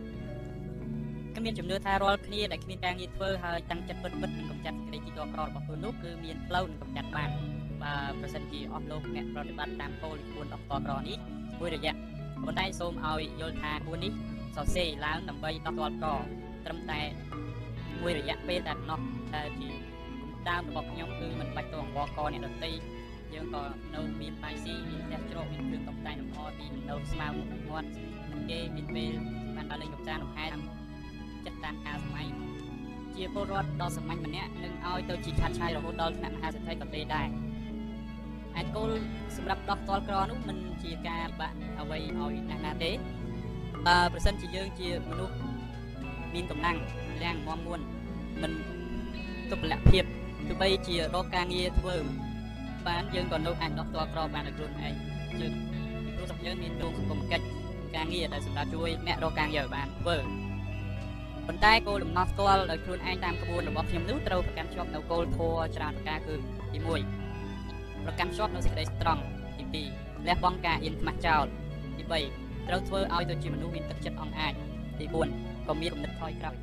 [1.36, 7.30] ខ្ញុំមានជំនឿថារាល់គ្នាដែលគ្មានការងារធ្វើហើយតាំងចិត្តពិតពិតនឹងកម្ចាត់សេចក្តីទីតក្ររបស់ខ្លួននោះគឺមានផ្លូវនឹងកម្ចាត់បាន
[7.84, 11.18] បើប្រសិនជាអស់លោកអ្នកប្រតិបត្តិតាមគោលគួរដោះតក្រនេះ
[11.60, 11.94] មួយរយៈ
[12.44, 14.12] ប៉ុន្តែសូមឲ្យយល់ថាគួរនេះ
[14.56, 16.10] សរសេរឡើងដើម្បីដោះតក្រ
[16.66, 17.02] ត្រឹមតែ
[18.02, 19.00] មួយរយៈពេលតែប៉ុណ្ណោះ
[19.34, 19.70] តែជា
[20.50, 22.72] ដើមរបស់ខ្ញុំគឺមិនបាច់ទៅអង្វរកអ្នកដទៃ
[23.34, 23.64] យើងក៏
[23.96, 27.90] នៅមានបាយស៊ីមានផ្ទះជ្រកមានគ្រឿងតុបតែងលម្អទីនៅស្មៅមុខមាត់
[28.50, 29.12] គេមានពេល
[29.56, 30.46] បានដល់លេងកំសាន្តលំហែ
[31.46, 32.28] ចិត្តតាមការសម័យ
[33.16, 37.28] ជាពលរដ្ឋដ៏សាមញ្ញម្នាក់នឹងឲ្យទៅជាឆាត់ឆាយរហូតដល់ថ្នាក់មហាសេដ្ឋីក៏ទេដែរ
[38.56, 38.90] អាចគោល
[39.36, 42.92] សម្រាប់ដោះតលក្រនោះមិនជាការបាក់អ្វីឲ្យណាស់ណាទេ
[43.88, 45.36] បើប្រសិនជាយើងជាមនុស្ស
[46.34, 46.78] មានកម្លាំង
[47.24, 47.80] លាំងមមមួន
[48.42, 48.52] មិន
[49.52, 50.04] ទុបលៈភាព
[50.48, 51.96] ទោះបីជារកការងារធ្វើ
[52.88, 54.94] បានយើងក៏នៅអាចដោះតលក្របានដោយខ្លួនឯង
[55.40, 55.54] យើង
[56.16, 57.46] ព្រោះតែយើងមានរោងសង្គមកិច្ច
[57.96, 60.18] ការងារដែលសម្រាប់ជួយអ្នករកការងារឲ្យបានធ្វើ
[61.48, 66.36] ប៉ុន្តែគោលដំណោះផ្ទាល់ដោយខ្លួនឯងតាមក្បួនរបស់ខ្ញុំនោះត្រូវប្រកាន់ជាប់នៅគោលធម៌ច្រើនប្រការគឺ
[66.72, 66.80] ទី
[67.42, 69.24] 1ប្រកាន់ជាប់នៅសេចក្តីត្រង់
[69.58, 71.46] ទី2លះបង់ការអៀនខ្មាស់ចោល
[71.98, 72.04] ទី
[72.36, 74.54] 3ត្រូវធ្វើឲ្យទៅជាមនុស្សមានទឹកចិត្តអង់អាច
[75.00, 75.06] ទី
[75.38, 76.56] 4ក៏មានគំនិតថយក្រោយ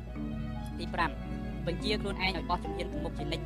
[0.79, 0.85] ទី
[1.25, 3.45] 5បញ្ជាខ្លួនឯងឲ្យបោះជំហានទៅមុខជានិច្ច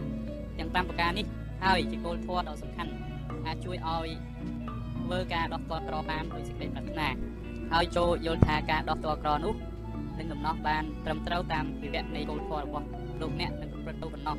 [0.58, 1.25] ទាំង5ប្រការនេះ
[1.63, 2.91] ហើយជាគោលធម៌ដ៏សំខាន់
[3.46, 4.10] អាចជួយឲ្យ
[5.03, 7.08] ធ្វើការដោះទាល់ក្របានដោយសេចក្តីប្រាថ្នា
[7.74, 9.53] ហើយចូលយល់ថាការដោះទាល់ក្រនោះ
[10.20, 12.88] នឹងដំណោះបានត្រឹមត្រូវតាមវិវៈនៃគោលធម៌របស់
[13.22, 14.38] លោកអ្នកនឹងប្រព្រឹត្តទៅប៉ុណ្ណោះ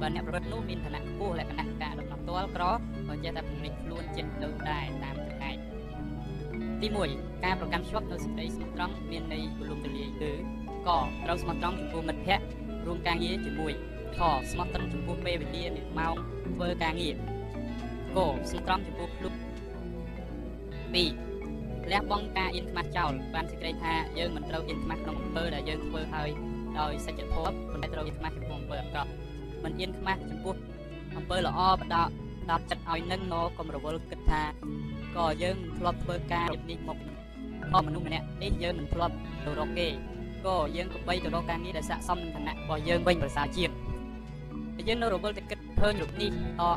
[0.00, 2.64] បើអ្នកប្រព្រឹត្តនោះមានឋានៈខ្ពស់លក្ខណៈការដំណោះទាល់ក្រ
[3.08, 5.56] ក៏ចេះតែពង្រីកខ្លួនចិត្តទៅដែរតាមចំណែក
[6.80, 10.30] ទី1ការប្រកាន់ខ្ជាប់នៅសេចក្តីស្មោះត្រង់មានន័យទូលំទូលាយគឺ
[10.86, 10.90] ក
[11.24, 12.46] ត្រូវស្មោះត្រង់ចំពោះមិត្តភ័ក្តិ
[12.86, 13.72] រួមការងារជាមួយ
[14.16, 14.18] ខ
[14.50, 16.14] ស្មោះត្រង់ចំពោះពេលវេលានិងម៉ោង
[16.54, 17.14] ធ្វើការងារ
[18.16, 18.18] ក
[18.50, 19.34] ស្មោះត្រង់ចំពោះខ្លួន
[21.02, 21.33] 2
[21.92, 26.28] លះបង់ការអៀនខ្មាស់ចោលបានសេចក្តីថាយើងមិនត្រូវអៀនខ្មាស់ក្នុងអំពើដែលយើងធ្វើហើយ
[26.80, 29.10] ដោយសច្ចធម៌ប៉ុន្តែត្រូវអៀនខ្មាស់ចំពោះអំពើអាក្រក់
[29.64, 30.54] មិនអៀនខ្មាស់ចំពោះ
[31.16, 31.96] អំពើល្អបដ
[32.50, 34.42] ដល់ចិត្តឲ្យនឹងមកកុំរវល់គិតថា
[35.16, 36.98] ក៏យើងធ្លាប់ធ្វើការរបនេះមក
[37.72, 39.14] មកមនុស្សម្នាក់នេះយើងមិនធ្លាប់
[39.44, 39.88] ទៅរកគេ
[40.46, 43.70] ក៏យើងក៏បីទៅរកការងារដែលស័ក្តិសមនឹងឋានៈរបស់យើងវិញប្រសើរជាង
[44.76, 46.32] តែយើងនៅរវល់តែគិតឃើញរូបនេះត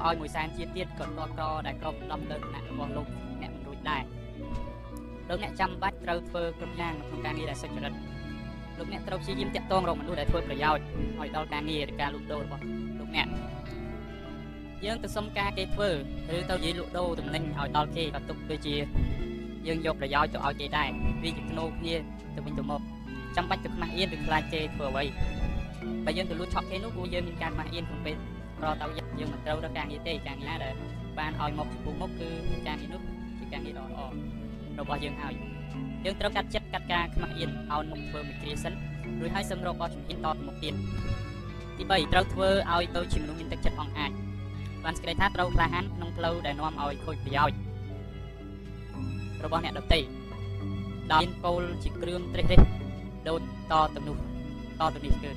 [0.08, 1.10] ឲ្យមួយសែនជាតិទៀតក៏ត
[1.40, 3.08] តដែលគ្រប់ដំលើឋានៈរបស់លោក
[3.42, 4.02] អ្នកមិនរួចដែរ
[5.30, 7.94] លោកអ្នកចាំបាច់ត្រូវធ្វើគ្រប់យ៉ាងក្នុងការងារដែលសុចរិត
[8.78, 10.84] លោកអ្នកត្រូវព្យាយាមតាក់ទងរកមនុស្សដែលធ្វើប្រយោជន៍
[11.20, 12.64] ឲ្យដល់ការងារឬការលក់ដូររបស់
[13.00, 13.28] លោកអ្នក
[14.86, 15.90] យើងទៅសុំការគេធ្វើ
[16.38, 18.76] ឬទៅនិយាយលក់ដូរតំណែងឲ្យដល់គេក៏ទុកដូចជា
[19.68, 20.90] យើងយកប្រយោជន៍ទៅឲ្យគេដែរ
[21.24, 21.96] វាជាភ្នូគ្នា
[22.36, 22.82] ទៅវិញទៅមក
[23.36, 25.04] ចាំបាច់ទៅខ្មាស់អៀនឬខ្លាចគេធ្វើអ្វី
[26.06, 28.16] បើយើងទៅលួចឆក់គេនោះគួរយើងមានការខ្មាស់អៀនក្នុងពេល
[28.58, 28.86] ប្រទៅ
[29.20, 30.74] យើងមិនត្រូវរកការងារទេការងារណាដែល
[31.20, 32.30] បានឲ្យមកចំពោះមុខគឺ
[32.68, 33.02] ការងារនោះ
[33.40, 34.37] ជាការងារដ៏ល្អ
[34.80, 35.34] របស់យើងហើយ
[36.06, 38.74] យើងត្រូវកាត់ចិត្តកាត់ការខ្មាស់អៀនឲ្យមុខធ្វើមួយគ្រាសិន
[39.20, 40.74] រួចហើយសឹមរកបោះជំហានតទៅមុខទៀត
[41.78, 44.12] ទី3ត្រូវធ្វើឲ្យទៅជាមនុស្សមានទឹកចិត្តអង្អាច
[44.84, 47.58] បានសេចក្តីថាត្រូវក្លាហានក្នុងផ្លូវដែលនាំឲ្យខូចប្រយោជន៍
[49.44, 50.00] របស់អ្នកដទៃ
[51.14, 52.62] ដោយមានគោលជាគ្រឿងត្រេះរិះ
[53.28, 53.42] ដូច
[53.72, 54.18] តទៅនោះ
[54.80, 55.32] តទៅនេះគឺ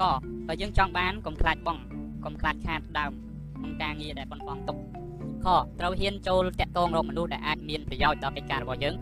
[0.00, 0.12] ក៏
[0.46, 1.78] បើយើងចង់បានកុំខ្លាចបង
[2.24, 3.12] កុំខ្លាចខាតដើម
[3.56, 4.76] ក្នុងការងារដែលប៉ុនបងទុក
[5.48, 5.50] ខ
[5.80, 8.94] ត្រូវហ៊ានចូលតាក់ទងរកមនុស្សដែលអាចមានប្រយោជន៍ដល់កិច្ចការរបស់យើង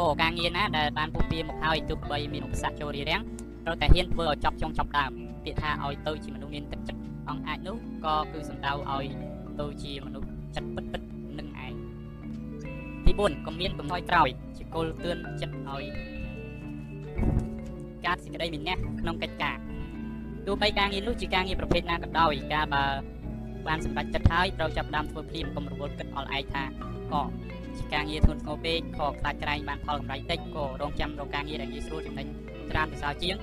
[0.00, 3.22] ក៏ការងារណាដែលបានពុះពៀមកហើយទោះបីមានឧបសគ្គចូលរារាំង
[3.64, 5.10] ត្រូវតែហ៊ានធ្វើឲ្យចប់ចុងចប់ដើម
[5.44, 9.04] ពាក្យថាឲ្យទៅជាមនុស្សមានទឹកចិត្តអង្គអាចនោះក៏គឺសំដៅឲ្យ
[9.60, 11.02] ទៅជាមនុស្សចិត្តពិតពិត
[11.38, 11.72] នឹងឯង
[13.04, 15.84] ទី4ក៏មានកំណយក្រោយជាគោលទឿនចិត្តឲ្យ
[18.06, 19.56] ការសេចក្តីមានះក្នុងកិច្ចការ
[20.46, 22.84] ទោះបីការងារនោះជាការងារប្រភេទណាក៏ដោយការបើ
[23.68, 26.62] បានសម្រេចចិត្តហើយត្រូវចាប់ដើមធ្វើភ្លាមកុំរវល់គិតអល់ឯងថា
[27.12, 27.22] ក៏
[27.76, 32.26] ជាការងារធ្ងន់ធ្ងរពេកក៏ខ្លាចក្រែងបានផលកម្រៃតិចក៏រងចាំរកការងារដែលងាយស្រួលចំណេញ
[32.70, 33.36] ច្រើនប្រសើរជាង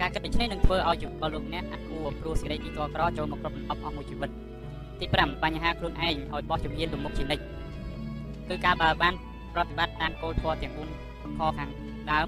[0.00, 4.30] ការគិតដូច្នេះនឹងធ្វើឲ្យជីវិតលោកអ្នកអាចគួរព្រោះសេចក្តីទីតក្រចូលមកគ្រប់លំអប់អស់មួយជីវិត
[5.00, 7.44] ទី5បញ្ហាខ្លួនឯងឲ្យបោះជំហានទៅមុខជានិច្ច
[8.48, 9.14] គឺការបើបាន
[9.54, 11.70] ប្រតិបត្តិតាមគោលធម៌ទាំង4ខខាង
[12.12, 12.26] ដើម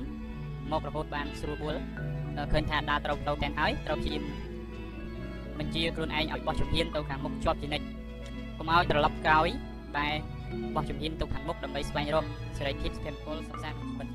[0.71, 1.75] មករហូតបានស្រួលបួល
[2.53, 4.48] ឃើញថាដើរត្រូវទៅទាំងហើយត្រូវព្យាយាម
[5.59, 7.87] បញ្ជាខ្លួនឯងឲ្យបោះជំហានទៅខាងមុខជាប់ជានិច្ច
[8.59, 9.49] កុំឲ្យត្រឡប់ក្រោយ
[9.97, 10.07] តែ
[10.75, 12.25] បោះជំហានទៅខាងមុខដើម្បីស្វែងរក
[12.59, 14.09] សេរីភាពស្ថិរពលសុខសាន្តជីវិត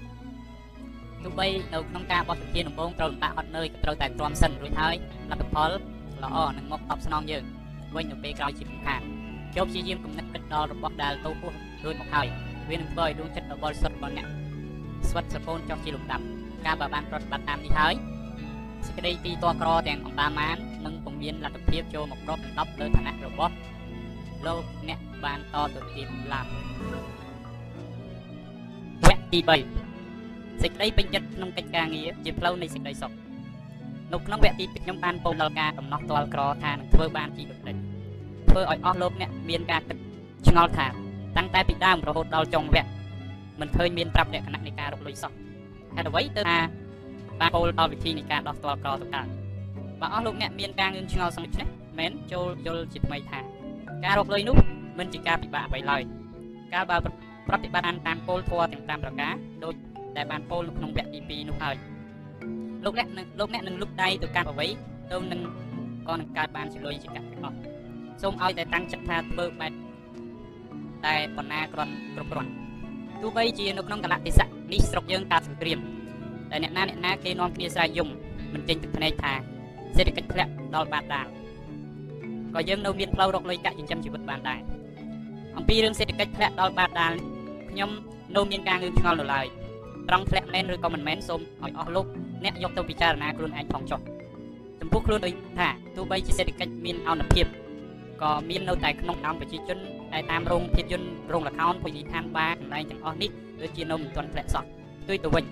[1.23, 4.95] ទោះបីនៅក្នុងការបោះជំហានដំបូងត្រូវលំបាកហត់នឿយក៏ត្រូវតែទ្រាំសិនរួចហើយ
[5.31, 5.71] លទ្ធផល
[6.23, 7.43] ល្អនឹងមកតបស្នងយើង
[7.95, 9.05] វិញនៅពេលក្រោយជាសំខាន់
[9.55, 11.51] ចូលព្យាយាមគំនិតគិតដល់របស់ដែលទៅពោះ
[11.83, 12.27] រួចមកហើយ
[12.69, 14.27] វានឹងធ្វើឲ្យដួងចិត្តរបស់បរិសុទ្ធរបស់អ្នក
[15.09, 16.23] ស្វិតស្រពោនចុះជាលំដាប់
[16.65, 17.93] ការបើបានប្រតិបត្តិតាមនេះហើយ
[18.87, 23.53] សេចក្តីទីតក្រទាំងអន្តាមាននឹងពុំមានលទ្ធភាពចូលមកគ្របដណ្ដប់លើឋានៈរបស់
[24.45, 26.47] លោកអ្នកបានតទៅទៀតឡើយ
[29.07, 33.11] វគ្គទី3សេចក្តីពេញចិត្តក្នុងកិច្ចការងារជាផ្លូវនៃសេចក្តីសុខ
[34.13, 37.75] នៅក្នុងវគ្គទី2ខ្ញុំបានពោលដល់ការដំណោះទាល់ក្រថានឹងធ្វើបានជាដូចនេះ
[38.49, 39.97] ធ្វើឲ្យអស់លោកអ្នកមានការគិត
[40.47, 40.87] ឆ្ងល់ថា
[41.37, 42.89] តាំងតែពីដើមរហូតដល់ចុងវគ្គ
[43.59, 45.31] មិនឃើញមានប្រាប់លក្ខណៈនៃការរកលុយសោះ
[45.95, 46.57] ហេតុអ្វីទៅថា
[47.43, 49.27] បានពោលដល់វិធីនៃការដោះស្ទាល់ក្រទៅកើត
[50.01, 51.67] បើអស់លោកអ្នកមានការងឿនឆ្ងល់សំនេះ
[51.99, 53.39] មែនចូលយល់ជាថ្មីថា
[54.05, 54.57] ការរកលុយនោះ
[54.99, 56.01] មិនជាការពិបាកអ្វីឡើយ
[56.73, 56.97] ការបើ
[57.47, 59.73] ប្រតិបត្តិតាមគោលធម៌ទាំងតាមប្រការដូច
[60.17, 61.75] ដែលបានពោលនៅក្នុងវគ្គទី2នោះហើយ
[62.85, 64.67] លោកអ្នកនឹងលោកអ្នកនឹងលុបដៃទៅកាន់អ្វី
[65.11, 65.41] ទៅនឹង
[66.07, 67.57] ក៏នឹងកើតបានជាលុយជាកាក់ទាំងអស់
[68.21, 69.71] សូមឲ្យតែតាំងចិត្តថាធ្វើបែប
[71.05, 72.51] តែបណ្ណាគ្រាន់គ្រប់គ្រាន់
[73.21, 75.79] ទោះបីជានៅក្នុងកលៈទេសៈនេះស្រុកយើងកើតសង្គ្រាម
[76.53, 78.09] តែអ្នកណាអ្នកណាគេនាំគ្នាស្រែកយំ
[78.53, 79.33] មិនចេញទឹកភ្នែកថា
[79.95, 81.27] សេដ្ឋកិច្ចធ្លាក់ដល់បាតដាល
[82.53, 84.59] ក៏យើងនៅមានផ្លូវរកលុយកាក់ចិញ្ចឹមជីវិតបានដែរ
[85.57, 87.13] អំពីរឿងសេដ្ឋកិច្ចធ្លាក់ដល់បាតដាល
[87.71, 87.89] ខ្ញុំ
[88.35, 89.45] នៅមានការងឿងឆ្ងល់នៅឡើយ
[90.09, 92.05] ត្រង់ធ្លាក់មែនឬក៏មិនមែនសូមឲ្យអស់លោក
[92.43, 93.99] អ្នកយកទៅពិចារណាខ្លួនឯងផងចុះ
[94.79, 97.45] ចំពោះខ្លួនដូចថាទោះបីជាសេដ្ឋកិច្ចមានអនុភាព
[98.21, 99.77] ក៏មាននៅតែក្នុងដំប្រជាជន
[100.13, 103.29] ដែលតាមរោងភាពយន្តរោងល្ខោនភោជនីយដ្ឋានបារកន្លែងទាំងអស់នេះ
[103.61, 104.63] ដូចជានៅមិនទាន់ធ្លាក់សោះ
[105.03, 105.43] ផ្ទុយទៅវិញ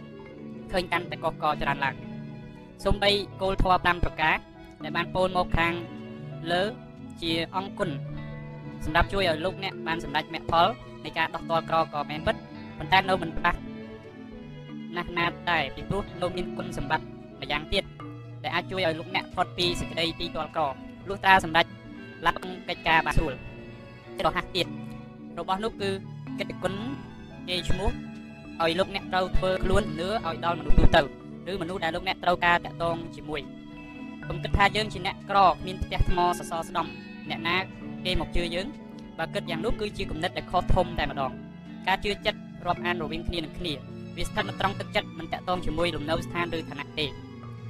[0.72, 1.96] ឃើញកាន់តែកកកច្រើនឡើង
[2.84, 3.10] សូម្បី
[3.42, 4.38] គោលធម៌5ប្រការ
[4.84, 5.74] ដែលបានពោលមកខាង
[6.52, 6.62] លើ
[7.22, 7.90] ជាអង្គគុណ
[8.86, 10.68] សម្រាប់ជួយឲ្យលោកអ្នកបានសម្រេចមគ្គផល
[11.04, 12.36] នៃការដោះទាល់ក្រក៏មែនពិត
[12.78, 13.54] ប៉ុន្តែនៅមិនប៉ះ
[14.96, 17.06] ណាស់ណាស់ដែរពីព្រោះនៅមានគុណសម្បត្តិ
[17.42, 17.84] ម្យ៉ាងទៀត
[18.44, 20.64] ដែលអាចជួយឲ្យលោកអ្នកផុតពីសេចក្តីទីទាល់ក្រ
[21.08, 21.66] លុះត្រាសម្រេច
[22.26, 22.38] ឡាប់
[22.70, 23.34] កិច្ចការបានស្រួល
[24.26, 24.68] រហ័សទៀត
[25.40, 25.90] របស់នោះគឺ
[26.40, 26.74] កិត្តិគុណ
[27.48, 27.90] គេឈ្មោះ
[28.60, 31.02] ឲ្យលោកអ្នកត្រូវធ្វើខ្លួនលឿឲ្យដល់មនុស្សទូទៅ
[31.52, 33.42] ឬមនុស្សដែលលោកអ្នកត្រូវការតាក់ទងជាមួយ
[34.28, 36.88] កុំគិតថាយើងជាអ្នកក្រគ្មានផ្ទះថ្មសសរស្ដំ
[37.30, 37.58] អ្នកណា
[38.06, 38.68] គេមកជឿយើង
[39.18, 41.32] បើគិតយ៉ាងនោះគឺជាគំនិតដែលខុសធំតែម្ដង
[41.88, 43.74] ការជឿចិត្តរាប់អានរវាងគ្នានឹងគ្នា
[44.18, 47.06] វាស្ថិតនៅត្រង់ទឹកចិត្តមិនតាក់ទងជាមួយលំនៅស្ថានឬឋានៈទេ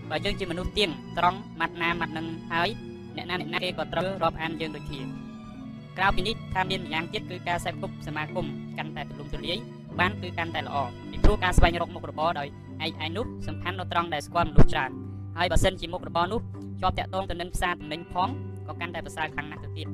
[0.10, 2.70] បើយើងជាមនុស្សទៀងត្រង់ម៉ាត់ណាម៉ាត់នឹងហើយ
[3.16, 5.02] អ្នកណាអ្នកណាគេក៏ត្រូវរាប់អានយើងដូចគ្នា
[5.98, 8.46] ក្រៅពីនេះថាមានម្យ៉ាងទៀតគឺការសេពគប់សមាគម
[8.78, 9.58] កាន់តែទូលំទូលាយ
[10.00, 10.76] បានគឺកាន់តែល្អ
[11.12, 12.48] ពីព្រោះការស្វែងរកមុខរបរដោយ
[12.84, 14.92] ឯងឯងនោះសំខាន់នៅត្រង់ដែលស្គាល់មនុស្សច្រើន
[15.38, 16.42] ហើយបើសិនជាមុខរបរនោះ
[16.82, 18.30] ជាប់តាក់ទងទៅនឹងផ្សារទំនិញផង
[18.68, 19.88] ក៏កាន់តែប្រសើរខ្លាំងណាស់ទៅទៀត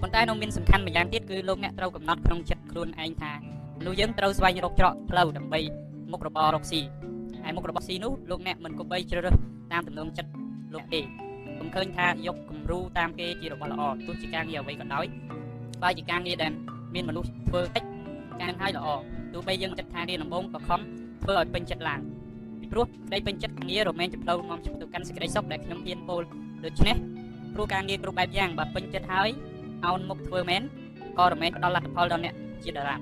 [0.00, 3.32] ប៉ុន្តែនៅមានសំខាន់ម្យ៉ាងទៀតគឺលោកអ្នកត្រូវកំណត់ក្នុងចិត្តខ្លួនឯងថា
[3.86, 5.60] នោះយើងត្រូវស្វែងរកច្រកផ្លូវដើម្បី
[6.12, 6.80] មុខរបររកស៊ី
[7.42, 9.34] ហើយមុខរបរស៊ីនោះលោកអ្នកមិនគប្បីជ្រើសរើស
[9.72, 10.30] តាមទំនងចិត្ត
[10.74, 15.06] លោកទេខ្ញុំឃើញថាយកគំរូតាមគេជារបស់ល្អទោះជាការងារអ្វីក៏ដោយ
[15.82, 16.52] បើជាការងារដែល
[16.94, 17.84] មានមនុស្សធ្វើតិច
[18.40, 18.86] ការនឹងហើយល្អ
[19.32, 20.80] ទោះបីយើងចិត្តថារៀនដំបូងក៏ខំ
[21.22, 22.00] ធ្វើឲ្យពេញចិត្តឡើង
[22.60, 26.22] ពីព្រោះក្តីពេញចិត្តការងាររមែងជាផ្លូវនាំទៅកាន់សេចក្តីសុខដែលខ្ញុំហ៊ានពោល
[26.64, 26.96] ដូច្នេះ
[27.54, 29.30] ព្រោះការងារគ្រប់បែបយ៉ាងបើពេញចិត្តហើយ
[29.86, 30.62] អោនមុខធ្វើមែន
[31.18, 32.96] ក៏រមែងផ្ដល់លទ្ធផលដល់អ្នកជាតារា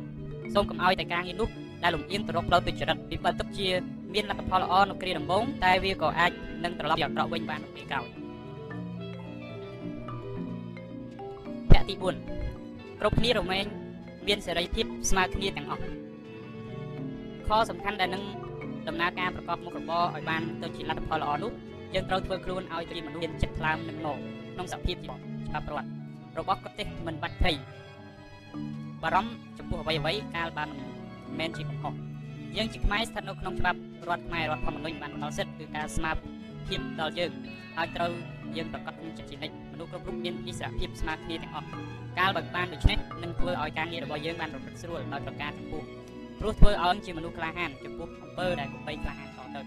[0.55, 1.49] សូមកុំឲ្យតែការងារនោះ
[1.83, 3.69] ដែលលំអៀងទៅរកផ្លូវទុច្ចរិតពីបើទុកជា
[4.15, 6.33] មានលទ្ធផលល្អនៅគ្រាដំបូងតែវាក៏អាច
[6.65, 8.07] នឹងត្រឡប់ជាអាក្រក់វិញបាននៅពេលក្រោយ
[11.71, 13.67] ភៈទី4គ្រប់គ្នារមែង
[14.27, 15.83] មានសេរីភាពស្មើគ្នាទាំងអស់
[17.49, 18.23] ខសំខាន់ដែលនឹង
[18.89, 21.53] ដំណើរការប្រកបមុខរបរឲ្យបានទៅជាលទ្ធផលល្អនោះ
[21.95, 24.17] យើងត្រូវធ្វើខ្លួនឲ្យជាមនុស្សមានចិត្តថ្លើមនឹងមក
[24.55, 25.89] ក្នុងសភាពច្បាប់រដ្ឋ
[26.39, 27.57] របស់ប្រទេសមិនបាច់ភ័យ
[29.03, 30.85] បារម្ភចំពោះអ្វីអ្វីកាលបានមិ
[31.35, 31.95] នមែនជាកំហុស
[32.57, 36.15] យើងជាខ្មែរស្ថិតនៅក្នុងច្បាប់រដ្ឋខ្មែររដ្ឋធម្មនុញ្ញបានផ្ដល់សិទ្ធិគឺការស្មារ
[36.69, 37.31] ភាពដល់យើង
[37.77, 38.11] ហើយត្រូវ
[38.57, 41.69] យើងប្រកាសក្នុងចិត្តជានិច្ចមនុស្សគ្រប់រូបមានឥស្សរភាពស្មើគ្នាទាំងអស់
[42.19, 45.83] កាលបើបានដូច្នេះនឹងធ្វើឲ្យការងាររបស់យើងបានប្រព្រឹត្តស្រួលដោយប្រការចំពោះ
[46.41, 49.61] ព្រោះធ្វើឲ្យជាមនុស្សក្លាហានចំពោះអំពើដែលគប្បីក្លាហានតទៅ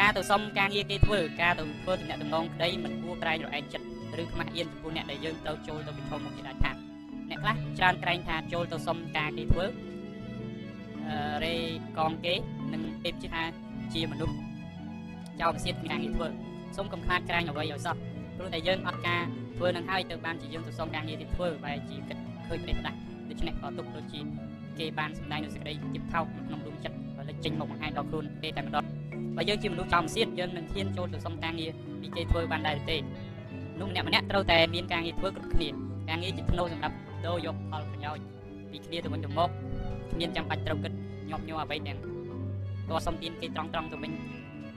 [0.00, 3.86] ការទៅសុំការងារគេធ្វើការទៅធ្វើទំនាក់ទំនងក្តីមិនគួរក្រែងរឯងចិត្ត
[4.22, 6.76] ឬខ្មាស់អៀនចំពោះអ្នកដែលយើងត្រូវចូលទៅប្រឈមមុខជាដាច់ខាត
[7.30, 9.66] អ្នកខ្លះច្រើនក្រែងថាចូលទៅសុំការគេធ្វើ
[11.08, 11.54] អឺរេ
[11.98, 12.34] កងគេ
[12.72, 13.42] នឹងពេបជាថា
[13.94, 14.34] ជាមនុស្ស
[15.40, 16.28] ចោលប្រសិទ្ធការងារធ្វើ
[16.76, 17.96] សូមកំខាតក្រែងអ្វីឲ្យសោះ
[18.36, 19.22] ព្រោះតែយើងអត់ការ
[19.56, 24.20] ធ្វើនឹងហើយទៅបានជាយើងទៅសុំការងារទៀតធ្វើបែរជាគិតឃើញប្រទេសផ្ដាស់ដូច្នេះក៏ទុកដូចជា
[24.78, 28.84] គេបានសម្ដែងនូវសេចក្តីទៀបថោកក្នុងដួងចិត្តហើយលេចចេញមកបង្ហាញដល់ខ្លួនទេតែម្ដង
[29.36, 31.70] បើយើងជាមនុស្សចោលប្រសិទ្ធយើងនឹងហ៊ានចូលទៅសុំការងារ
[32.00, 32.96] ពីគេធ្វើបានដែរទេ
[33.80, 35.68] នោះម្នាក់ម្នាក់ត្រូវតែមានការងារធ្វើគ្រប់គ្នា
[36.08, 38.24] ការងារជាធ្នូសម្រាប់ដូរយកផលប្រយោជន៍
[38.70, 40.92] ពីគ្នាទៅវិញទៅមកគ្មានចាំបាច់ត្រូវគិត
[41.30, 41.98] ញាប់ញ័រអ្វីទាំង
[42.90, 44.12] តើសុំទានគេត្រង់ត្រង់ទៅវិញ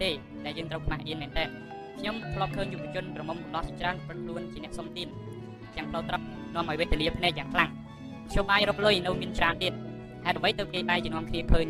[0.04, 1.44] ទេតែយើងត្រូវខ្មាស់អៀនមែនតើ
[1.98, 5.08] ខ្ញុំធ្លាប់ឃើញយុវជនប្រមុំកំឡោះជាច្រើនប្រឹកខ្លួនជាអ្នកសុំទាន
[5.78, 6.22] ទាំងផ្លូវត្រឹក
[6.56, 7.70] នាំឲ្យវេទលាភ្នែកយ៉ាងខ្លាំង
[8.32, 9.74] ខ្ញុំអាចរកលុយនៅមានច្រើនទៀត
[10.26, 11.68] ហេតុអ្វីទៅគេបែរជានាំគ្នាឃើញ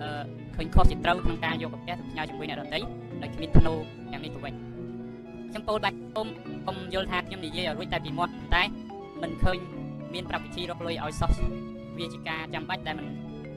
[0.00, 0.08] អឺ
[0.56, 2.78] ឃើញខុសជាត្រូវក្នុងការយកប្រទេសទៅផ្ញើជាមួយអ្នកដទៃ
[3.22, 3.72] ដោយគ្មានធ្នូ
[4.12, 4.54] យ៉ាងនេះទៅវិញ
[5.50, 6.26] ខ្ញុំពោលបាច់ពុំ
[6.66, 8.62] ពុំយល់ថាខ្ញុំនិយាយឲ្យរួចតែពីមាត់តែ
[9.22, 9.58] មិនឃើញ
[10.14, 11.30] មានប្រាប់វិធីរកលុយឲ្យសោះ
[11.98, 13.06] វាជាការចាំបាច់ដែលមិន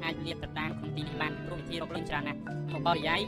[0.04, 2.40] អាចលាតត្រដាងក្នុងទីនេះបានព្រោះវិធីរកលុយច្រើនណាស់
[2.74, 3.22] មកបរិយាយ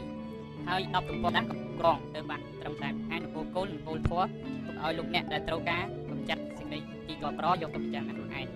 [0.68, 1.48] ហើយ10ទំព័រដាក់
[1.80, 4.20] ក្រងទៅបានត្រឹមតែអាចនគរគោលនគរធัว
[4.66, 8.46] ទុកឲ្យលោកអ្នកដែលត្រូវការកំចាត់សេចក្តីទីកក្រយកទៅពិចារណាខ្លួនឯង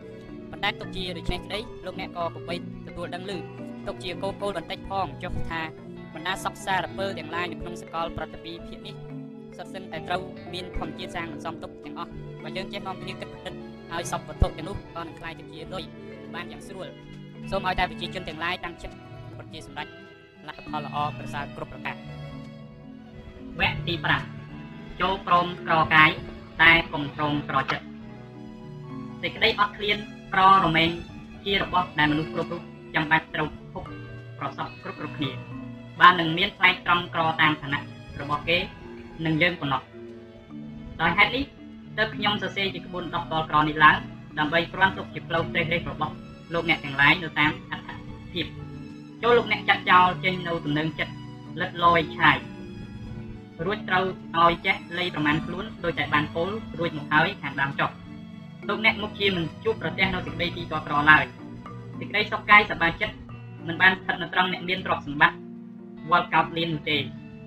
[0.50, 2.54] ប៉ុន្តែទុកជាដូចនេះក្តីលោកអ្នកក៏ប្របី
[2.86, 3.32] ទទួលដឹងឮ
[3.86, 5.62] ទុកជាគោលគោលបន្តិចផងចុះថា
[6.14, 8.94] បណ្ដាសពសារពើទាំងឡាយនៅក្នុងសកលប្រតិពីភាពនេះ
[9.56, 10.22] សុទ្ធសឹងតែត្រូវ
[10.54, 12.10] មានធម្មជាតិសាងបន្សំទុកទាំងអស់
[12.42, 13.54] បើយើងចេះនាំគ្នាគិតពិត
[13.92, 15.84] ឲ្យសពវត្ថុទាំងនោះក៏នឹងក្លាយទៅជាលុយ
[16.34, 16.88] បានយ៉ាងស្រួល
[17.50, 18.94] សូមឲ្យតែប្រជាជនទាំងឡាយតាំងចិត្ត
[19.38, 20.05] ពិតជាសម្ដេច
[20.48, 21.96] លទ្ធផលល្អប្រសើរគ្រប់ប្រការ
[23.60, 23.94] វគ្គទី
[24.44, 26.10] 5ចូលព្រមក្រកាយ
[26.62, 27.86] តែកុំព្រមក្រចិត្ត
[29.22, 29.98] សេចក្តីអត់ឃ្លាន
[30.34, 30.90] ក្ររមែង
[31.44, 32.62] ជារបស់ដែលមនុស្សគ្រប់រូប
[32.94, 33.84] ចាំបាច់ត្រូវភព
[34.38, 35.30] ប្រសពគ្រប់គ្រប់គ្នា
[36.00, 37.80] បាននឹងមានផ្លែកត្រង់ក្រតាមឋានៈ
[38.20, 38.58] របស់គេ
[39.26, 39.82] និងយើងប៉ុណ្ណោះ
[41.00, 41.44] ដោយហេតុនេះ
[41.98, 43.96] ទើបខ្ញុំសរសេរជាក្បួន10តលក្រនេះឡើង
[44.38, 46.14] ដើម្បីគ្រាន់ទុកជាផ្លូវត្រេះរិះរបស់
[46.52, 47.90] លោកអ្នកទាំងឡាយនៅតាមអត្ថ
[48.32, 48.46] ភាព
[49.28, 51.12] ចូលលោកអ្នកចាត់ចោលចេញនៅទំនឹងចិត្ត
[51.60, 52.36] លិតលយឆាយ
[53.64, 54.04] រួចត្រូវ
[54.38, 57.90] ឲ្យចេះលៃប្រមាណខ្លួនដោយតែបានពោលរួចមកហើយខាងដើមចុះ
[58.68, 61.24] លោកអ្នកមុខជាមិនជួបប្រទះនៅសេចក្តីទីកក្រឡើយ
[61.98, 63.14] សេចក្តីសុខកាយសប្បាយចិត្ត
[63.66, 65.36] មិនបានស្ថិតនៅត្រង់អ្នកមានទ្រព្យសម្បត្តិ
[66.10, 66.96] វល់កោតលៀននោះទេ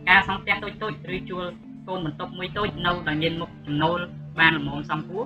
[0.09, 1.45] ការសង់ផ្ទះតូចតូចឬជួល
[1.87, 3.99] កូនបន្ទប់មួយតូចនៅដែលមានមុខចំណូល
[4.39, 5.23] បានល្មមសំពួរ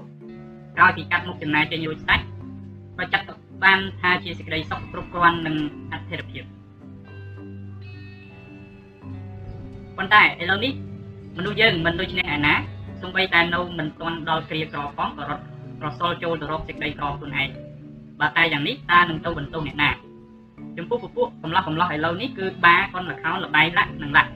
[0.75, 2.19] ក្រោយពីកាត់មុខចំណាយចេញរួចស្ដេច
[2.99, 5.55] ក៏ចាត់ បានថាជាសេចក្តីសុខគ្រប់គ្រាន់និង
[5.93, 6.43] អធិរភាព
[9.97, 10.73] ប៉ុន្តែឥឡូវនេះ
[11.37, 12.53] មនុស្សយើងមិនដូចនេះឯណា
[13.01, 15.43] សំបីតែនៅមិនទាន់ដល់គ្រាក្រផងក៏រត់
[15.79, 17.47] ប្រសល់ចូលទៅរកសេចក្តីក្រខ្លួនឯង
[18.19, 19.89] បើតែយ៉ាងនេះតើនឹងទៅបន្ទោសអ្នកណា
[20.77, 24.31] ចំពោះពពួកកំឡោះកំឡោះឥឡូវនេះគឺបាកុនលខោនលបាយលាក់និងលាក់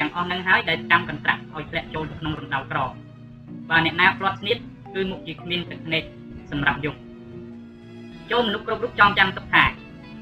[0.00, 2.78] ទាំងអស់នឹងហើយដែលចាំកន្ត្រាក់ឲ្យធ្លាក់ចូលទៅក្នុងរណ្ដៅក្រ
[3.70, 4.58] បើអ្នកណាផ្លាត់ស្នៀត
[4.94, 6.02] គឺមុខជាគ្មានទឹកភ្នែក
[6.50, 6.96] សម្រាប់យក
[8.32, 9.64] ចូលមនុស្សគ្រប់រូបចងចាំទុកថា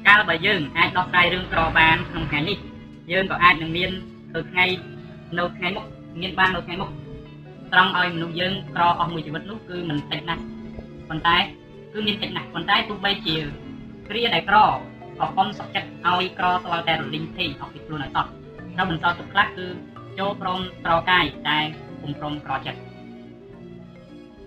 [0.07, 2.57] កាលបើយើងអាចដោះស្រាយរឿងក្របានក្នុងថ្ងៃនេះ
[3.11, 3.91] យើងក៏អាចនឹងមាន
[4.35, 4.65] ទៅថ្ងៃ
[5.37, 5.85] នៅថ្ងៃមុខ
[6.21, 6.89] មានបាននៅថ្ងៃមុខ
[7.73, 10.43] ត្រង់ឲ្យមនុស្សយើងក្រអស់មួយជីវិតនោះគឺមិនតិចណាស់
[11.09, 11.37] ប៉ុន្តែ
[11.93, 13.35] គឺមានតិចណាស់ប៉ុន្តែទោះបីជា
[14.07, 19.67] គ្រាដែលក្រក៏កុំសុខចិត្តឲ្យក្រស្វល់តែរលីងភ័យអស់ពីខ្លួនឲ្យសោះត្រូវបន្តទុកខ្លះគឺ
[20.19, 21.59] ចូលព្រមក្រកាយតែ
[22.01, 22.79] ពុំព្រមក្រចិត្ត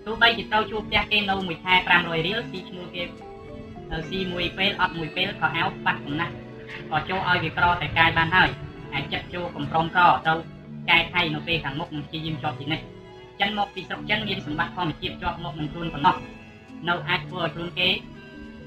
[0.05, 3.03] ទោះបីជាត្រូវជួបផ្ទះគេនៅមួយខែ500រៀលស៊ីឈ្នួលគេ
[4.09, 6.33] ស៊ីមួយពេលអត់មួយពេលក៏អោបបាត់កំណាស់
[6.91, 8.49] ក៏ចូលឲ្យវាក្រតែកាយបានហើយ
[8.93, 10.39] ហើយចិត្តចូលកំប្រំក្រត្រូវ
[10.89, 12.85] កែខៃនៅពេលខាងមុខនឹងជាយាមជាប់ជានិច្ច
[13.39, 16.15] ចិនមកពីស្រុកចិនមានសម្បត្តិធម្មជាតិជាប់មកនឹងខ្លួនប៉ុណ្ណោះ
[16.87, 17.89] នៅអាចធ្វើឲ្យខ្លួនគេ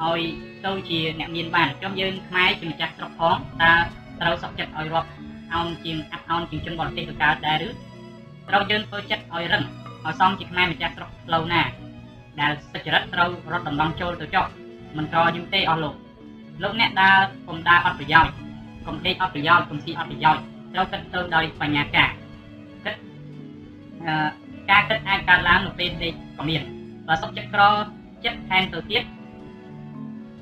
[0.02, 0.20] ឲ្យ
[0.66, 3.74] ទៅជាអ្នកមានបានចុះយើងខ្មែរជាម្ចាស់ស្រុកផងតើ
[4.20, 5.08] ត្រូវសុខចិត្តឲ្យរាប់
[5.54, 7.68] អោនជាងអាប់អោនជាងជនបរទេសទៅកើតដែរឬ
[8.48, 9.62] ត្រូវយើងធ្វើចិត្តឲ្យរឹង
[10.04, 11.62] ឲ្យសមជាខ្មែរម្ចាស់ស្រុកផ្លូវណា
[12.40, 14.46] ដែលសុចរិតត្រូវរត់ដំណងចូលទៅចុះ
[14.96, 15.94] មិនក្រយូរទេអស់លោក
[16.62, 18.32] លោកអ្នកដើរកុំដើរអត់ប្រយោជន៍
[18.86, 22.10] កុំដេកអត់ប្រយោជន៍កុំស៊ីអត់ប្រយោជន៍ត្រូវគិតទៅដោយបញ្ញាការ
[22.84, 22.94] គិត
[24.04, 24.14] អឺ
[24.70, 26.62] ការគិតអាចកើតឡើងនៅពេលដេកក៏មាន
[27.08, 27.62] បើសុខចិត្តក្រ
[28.24, 29.02] ចិត្តថែមទៅទៀត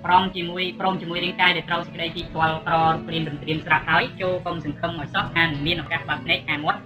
[0.05, 2.75] ព្រមជាមួយព្រមជាមួយរាងកាយដែលត្រូវសេចក្តីទីស្គាល់ក្រ
[3.07, 6.81] ព្រៀនរំត្រៀមស្រាប់ហើយចូលកុំសង្ឃឹមឲ្យសោះថានឹងមានឱកាសបាត់ភ្នែកអាមាត់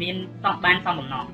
[0.00, 1.26] មានសោះបានសំបំណង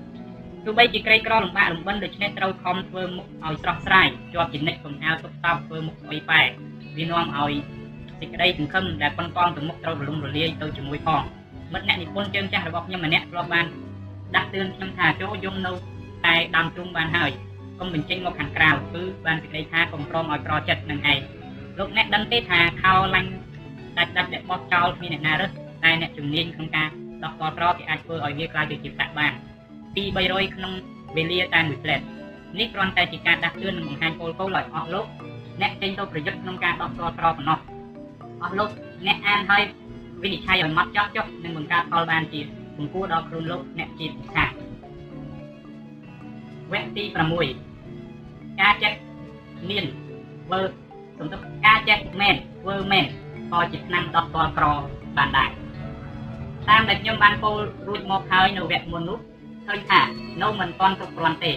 [0.64, 6.40] ទោះបីជាក្រីក្រលំបាកលំបិនដូច្នេះត្រូវខំធ្វើមុខឲ្យស្រស់ស្រាយជាប់ជានិច្ចកុំអាលទុកតបធ្វើមុខស្អុយប៉ែ
[6.96, 7.54] វានាំឲ្យ
[8.20, 11.22] សេចក្តីសង្ឃឹមដែលប៉ុនប៉ងទៅមុខត្រូវរលំរលាយទៅជាមួយផង
[11.72, 13.66] មិត្តអ្នកនិពន្ធជើងចាស់របស់ខ្ញុំម្នាក់ធ្លាប់បាន
[14.36, 15.72] ដាក់ទឿនខ្ញុំថាចូលយំនៅ
[16.26, 17.30] តែដើមទ្រូងបានហើយ
[17.80, 21.20] កុំបញ្ចេញមកខាងក្រៅគឺបានសេចក្តីថាកុំព្រមឲ្យប្រចិត្តនឹងឯង
[21.78, 23.30] លោកអ្នកដឹងទេថាខោឡាញ់
[23.98, 25.50] ដាច់ដាច់ដែលបោះចោលគ្មានអ្នកណារើស
[25.84, 26.88] តែអ្នកជំនាញក្នុងការ
[27.22, 29.32] ដោះកត្រគេអាចធ្វើឲ្យវាក្លាយទៅជាប្រាក់បាន
[29.94, 30.72] ពី300ក្នុង
[31.16, 32.00] វេលាតែមួយផ្លែត
[32.58, 35.06] នេះគ្រាន់តែជាការដាស់តឿននិងបង្ហាញគោលគោលឲ្យអស់លោក
[35.60, 37.58] អ្នកចេញទៅប្រយុទ្ធក្នុងការដោះកត្រប៉ុណ្ណោះ
[38.42, 38.68] អស់លោក
[39.06, 39.62] អ្នកអានហើយ
[40.22, 42.40] វិនិច្ឆ័យឲ្យម៉ត់ចត់ចុះនឹងបង្កើតផលបានជា
[42.76, 44.48] សង្គួរដល់ខ្លួនលោកអ្នកជាពិខាវ
[46.80, 47.02] គ្គទី
[47.82, 48.92] 6ការចេះ
[49.70, 49.84] មាន
[50.44, 50.60] ធ្វើ
[51.18, 53.04] សំដៅការចេះមែនធ្វើមែន
[53.52, 54.64] ក៏ជាឆ្នាំដោះតល់ក្រ
[55.16, 55.50] បានដែរ
[56.68, 57.56] តាមដែលខ្ញុំបានពោល
[57.88, 59.18] រួចមកហើយនៅវគ្គមុននោះ
[59.66, 60.00] ឃើញថា
[60.42, 61.52] នៅមិនទាន់គ្រប់គ្រាន់ទេ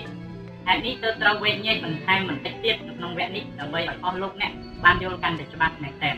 [0.67, 4.51] ហេតុនេះទើបត្រូវវេញញែកបន្ថែមបន្តិចទៀតក្នុងវគ្គនេះដើម្បីឲ្យអស់លោកអ្នក
[4.83, 6.11] បានយល់កាន់តែច្បាស់មែនតើ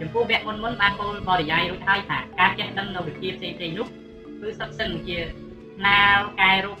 [0.00, 3.86] ចំពោះវគ្គមុនមុនបានពោលបរិយាយរួចហើយថាការចេះដឹងនៅវិទ្យាផ្សេងផ្សេងនោះ
[4.40, 5.18] គឺសុទ្ធសឹងជា
[5.86, 6.78] ណាវកែរូប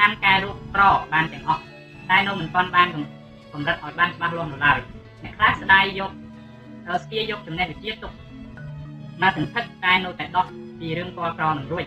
[0.00, 1.62] ណាំកែរូបក្របានទាំងអស់
[2.10, 2.88] តែនៅមិនទាន់បាន
[3.52, 4.78] កម្រិតឲ្យបានច្បាស់លាស់នៅឡើយ
[5.22, 6.10] អ្នកខ្លះស្ដាយយក
[7.04, 8.12] ស្គាយកចំណេះវិទ្យាទុក
[9.22, 10.46] មកសង្ឃឹកតែនៅតែដោះ
[10.78, 11.84] ពីរឿងពណ៌ក្រនឹងរួច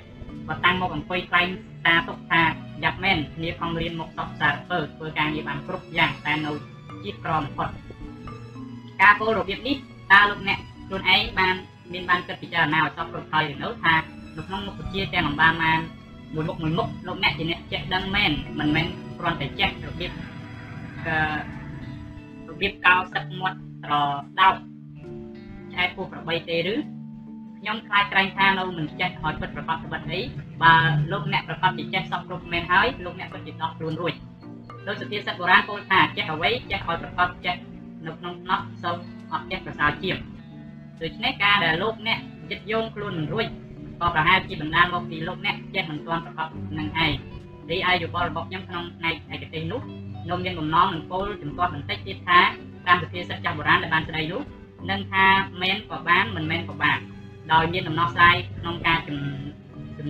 [0.48, 1.48] បើតាំងមកអង្គុយខ្លែង
[1.86, 2.44] តាទុកថា
[2.84, 6.52] យ៉ាប់មែនគ្នាខំរៀនមកសពសារពើធ្វើការងារបានគ្រប់យ៉ាងតែនៅ
[7.04, 7.70] ជាតិក្របំផុត
[9.02, 9.76] ការពោលរបៀបនេះ
[10.14, 11.56] តើលោកអ្នកខ្លួនឯងបាន
[11.94, 13.96] មានបានគិតពិចារណាឲ្យសពគ្រប់ហើយឬនៅថា
[14.36, 15.80] នៅក្នុងមុខវិជ្ជាទាំងអំបានបាន
[16.34, 18.88] មួយមុខមួយមុខលោកអ្នកជាអ្នកចេះដឹងមែនមិនមែន
[19.20, 20.12] គ្រាន់តែចេះរបៀប
[21.06, 21.10] ក
[22.50, 23.94] របៀបកោសឹកមាត់ត្រ
[24.40, 24.56] ដោត
[25.74, 26.76] ឆែកពោះប្របីទេឬ
[27.60, 30.22] ខ្ញុំខ្លាចក្រែងថានៅមិនចេះឲ្យពិតប្រកបត្បិតអី
[30.64, 30.76] បើ
[31.12, 34.14] លោកអ្នកប្រកបជាចេះសពគ្រប់មែនហើយលោកអ្នកពិតជាដោះខ្លួនរួច
[34.88, 37.56] ដោយសុភាសិតបុរាណពោលថាចេះអ្វីចេះឲ្យប្រកបចេះ
[38.06, 38.98] នៅក្នុងណោះសូម
[39.32, 40.18] អត់ចេះប្រសើរជាង
[41.02, 42.20] ដូច្នេះការដែលលោកអ្នក
[42.52, 43.46] ចិត្តយងខ្លួនមិនរួច
[44.00, 47.14] ក៏ប្រហែលជាបណ្ដាលមកពីលោកអ្នកចេះមិនទាន់ប្រកបនឹងឯង
[47.70, 49.82] រីឯយោបល់របស់ខ្ញុំក្នុងផ្នែកឯកទេសនោះ
[50.24, 52.40] ខ្ញុំមានបំណងនឹងពោលចំទាស់បន្តិចទៀតថា
[52.88, 54.42] តាមសុភាសិតចាស់បុរាណដែលបានស្ដីនោះ
[54.90, 55.26] នឹងថា
[55.62, 57.00] មែនក៏បានមិនមែនក៏បាន
[57.54, 59.18] ដោយមានដំណោះស្រាយក្នុងការចំ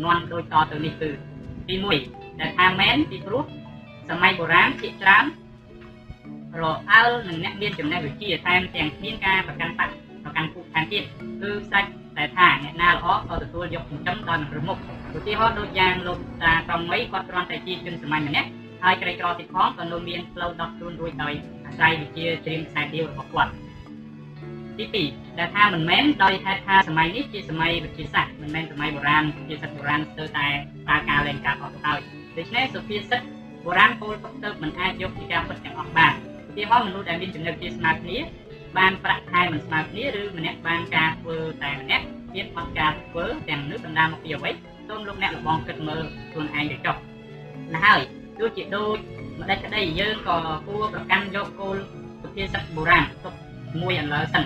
[0.04, 1.10] នួនដូចតទៅនេះគឺ
[1.68, 1.76] ទី
[2.08, 3.44] 1ដែលថាមែនពីព្រោះ
[4.10, 5.26] សម័យបុរាណជាច្រើន
[6.62, 11.04] រអើលនឹងអ្នកមានចំណេះវិជ្ជាថែមទាំងគ្មានការប្រកាន់បត្តិប្រកាន់គុកថែមទៀត
[11.42, 14.78] គឺសាច់តែថាអ្នកណាល្អក៏ទទួលយកចិញ្ចឹមដល់នឹងប្រមុខ
[15.18, 18.50] ឧទាហរណ៍ដូចយ៉ាងលោកតាក្រុងមីគាត់គ្រាន់តែជាជនសម័យម្នាក់
[18.84, 21.34] ហើយក្រីក្រទៀតផងក៏នៅមានផ្លូវដោះខ្លួនរួចដោយ
[21.66, 23.52] អាស្រ័យវិជ្ជាជ្រាមខ្សែដៀវរបស់គាត់
[24.80, 24.86] ទី
[25.20, 30.48] 2ដែលថាមិនមែនដោយហេតុថាសម័យនេះជាសម័យវិទ្យាសាស្ត្រមិនមែនសម័យបុរាណវិទ្យាសាស្ត្របុរាណស្ទើរតែ
[30.88, 32.00] ប្រើការលែងការអត់ទៅហើយ
[32.38, 33.22] ដូច្នេះសុភាសិត
[33.66, 36.14] បុរាណពោលទុកទៅមិនអាចយកជាការពិតទាំងអស់បាន
[36.50, 38.18] ឧទាហរណ៍មនុស្សដែលមានចំណុចជាស្មើគ្នា
[38.78, 44.52] បានប្រាក់ខែមិនស្មើគ្នាឬម្នាក់បានការធ្វើតែម្នាក់មានអត់ការធ្វើទាំងនេះបណ្ដាលមកពីអ្វី
[44.88, 46.96] សូមលោកអ្នកលបងគិតមើលខ្លួនឯងទៅចុះ
[47.74, 48.02] ណាហើយ
[48.40, 48.98] ទោះជាដូច
[49.40, 50.38] ម្ដេចក្តីយើងក៏
[50.68, 51.78] គួរប្រកាន់យកគោល
[52.22, 53.34] សុភាសិតបុរាណទុក
[53.82, 54.44] មួយឥឡូវសិន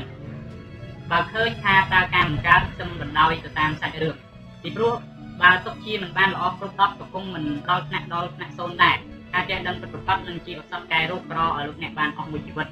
[1.11, 4.15] បើឃើញថាតើការបង្កើតខ្ទឹមបណ្ដោយទៅតាមសាច់រឿង
[4.61, 4.93] ពីព្រោះ
[5.41, 8.97] បើទុកជាមិនបានល្អគ្រប់10ក៏គង់មិនដល់ថ្នាក់ដល់ថ្នាក់សូន្យដែរ
[9.33, 12.67] ការចេះដឹងពិតប្រាកដនឹងជាឧស្សាហកែរូបក្រឲ្យលោកអ្នកបានអស់មួយជីវិត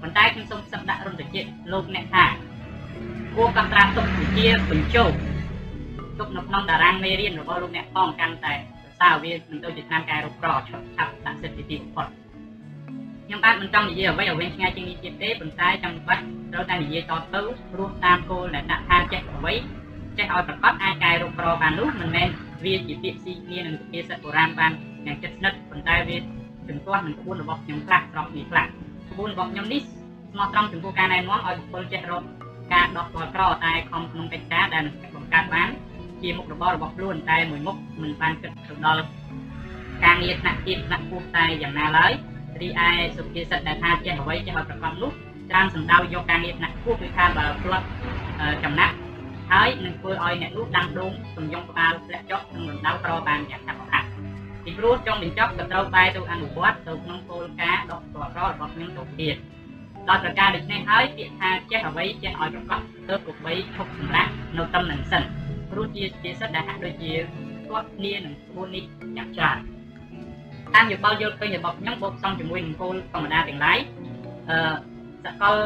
[0.00, 1.36] ប៉ុន្តែខ្ញុំសូមសឹកដាក់រំតិច
[1.72, 2.24] លោកអ្នកថា
[3.34, 5.08] គួរកត់ត្រាទុកជាបញ្ចុះ
[6.18, 12.06] ទុកនៅក្នុងតារាងមេរៀនរបស់លោកអ្នកផងកាន់តែសរសើរវានឹងទៅជាឆ្នាំកែរូបក្រឆាប់ឆាប់ដាក់សិទ្ធិទីបំផុត
[13.30, 17.40] ខ្ញុំបាទមិនចង់និយាយអ្វីឲ្យវែងឆ្ងាយជាងនេះទៀតទេប៉ុន្តែចាំបាច់ត្រូវតែនិយាយតទៅ
[17.72, 19.54] ព្រោះតាមគោលដែលដាក់ថាចេះអ្វី
[20.18, 22.28] ចេះឲ្យប្រកបអាចកែរូបក្របាននោះមិនមែន
[22.64, 24.72] វាជាពាក្យស៊ីគ្នានឹងសុភាសិតបុរាណបាន
[25.06, 26.16] យ៉ាងជិតស្និទ្ធប៉ុន្តែវា
[26.68, 28.66] ជំទាស់នឹងក្បួនរបស់ខ្ញុំខ្លះស្របគ្នាខ្លះ
[29.10, 32.22] ក្បួនរបស់ខ្ញុំនេះស្មោះត្រង់ចំពោះការណែនាំឲ្យបុគ្គលចេះរក
[32.72, 35.68] ការដោះស្គាល់ក្រតែខំក្នុងកិច្ចការដែលបង្កើតបាន
[36.22, 39.04] ជាមុខរបររបស់ខ្លួនតែមួយមុខមិនបានគិតទៅដល់
[40.04, 42.12] ការងារថ្នាក់ទាបថ្នាក់ខ្ពស់តែយ៉ាងណាឡើយ
[42.62, 45.10] រីឯសុភាសិតដែលថាចេះអ្វីចេះឲ្យប្រកបនោះ
[45.50, 47.86] ច្រើនសំដៅយកការងារថ្នាក់ខ្ពស់គឺថាបើផ្លត់
[48.64, 48.94] ចំណាក់
[49.52, 54.04] ហើយនឹងធ្វើឲ្យអ្នកនោះដាំដងសំយងក្បាលធ្លាក់ចុះក្នុងរំដៅក្របានយ៉ាងឆាប់រហ័ស
[54.64, 59.36] ពីព្រោះចុងបញ្ចប់ក៏ត្រូវបែរទៅអនុវត្តទៅក្នុងគោលការណ៍ដកស្គាល់ក្ររបស់ខ្ញុំទៅទៀត
[60.08, 65.22] ដល់ប្រការដូច្នេះហើយពាក្យថាចេះអ្វីចេះឲ្យប្រកបទៅគប្បីឈប់សម្រាប់នៅតំណែងសិន
[65.70, 67.12] ព្រោះជាជាសិទ្ធដែលហាក់ដូចជា
[67.70, 68.84] គាត់គ្នានឹងក្បួននេះ
[69.16, 69.58] យ៉ាងច្រើន
[70.74, 73.78] តាមយោបល់យល់ឃើញរបស់ខ្ញុំបូកផ្សំជាមួយនឹងគោលធម្មតាទាំងឡាយ
[74.50, 74.56] អឺ
[75.24, 75.56] សកល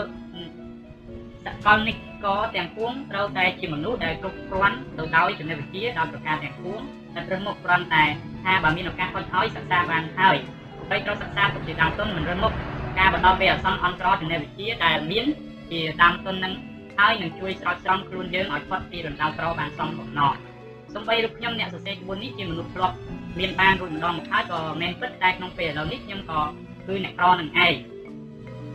[1.45, 6.81] សកលនេះក៏ទាំងពួងត្រូវតែជាមនុស្សដែលគ្រប់គ្រាន់ទៅដោយចំណេះវិជ្ជាដោយប្រការទាំងពួង
[7.15, 8.05] តែព្រឹងមកគ្រាន់តែ
[8.45, 10.37] ថាបើមានឱកាសហុចហើយសិក្សាបានហើយ
[10.91, 12.53] បីត្រូវសិក្សាទុកជាដើមទុនមិនរឹងមុខ
[12.99, 15.25] ការបន្តពេលអសន្នអន្តរចំណេះវិជ្ជាដែលមាន
[15.71, 16.55] ជាដើមទុននឹង
[16.99, 20.35] ហើយនឹងជួយស្រោចស្រង់ខ្លួនយើងឲ្យផុតពីរណ្ដៅក្របានសំបំណង
[20.95, 22.97] សំបីរូបខ្ញុំអ្នកសរសេរក្បួននេះជាមនុស្សធ្លាប់
[23.39, 26.41] មានបានរួចម្ដងមកហើយក៏មិនពិតតែក្នុងពេលឥឡូវនេះខ្ញុំក៏
[26.87, 27.75] គឺអ្នកក្រនឹងឯង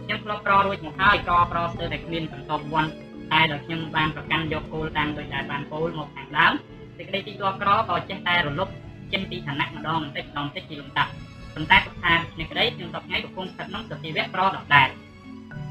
[0.06, 2.86] ខ្ញុំធ្លាប់ក្ររួចមកហើយក្រប្រស្ទើរតែគ្មានបន្តវ័ន
[3.34, 6.54] តែដល់ខ្ញុំបានប្រកាន់យកគោលតាមដោយដែលបានពោលមកខាងដើម
[6.98, 8.72] សេចក្តីទីទាស់ក្រក៏ចេះតែរលត់
[9.14, 11.12] ចេញពីឋានៈម្ដងបន្តិចម្ដងបន្តិចជាលំដាប់
[11.56, 14.90] ប៉ុន្តែគាត់ថានេះក្តីខ្ញុំសពថ្ងៃកំពុងស្ថិតក្នុងសភាវៈប្រដដែល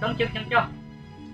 [0.00, 0.62] សូមជឿខ្ញុំចុះ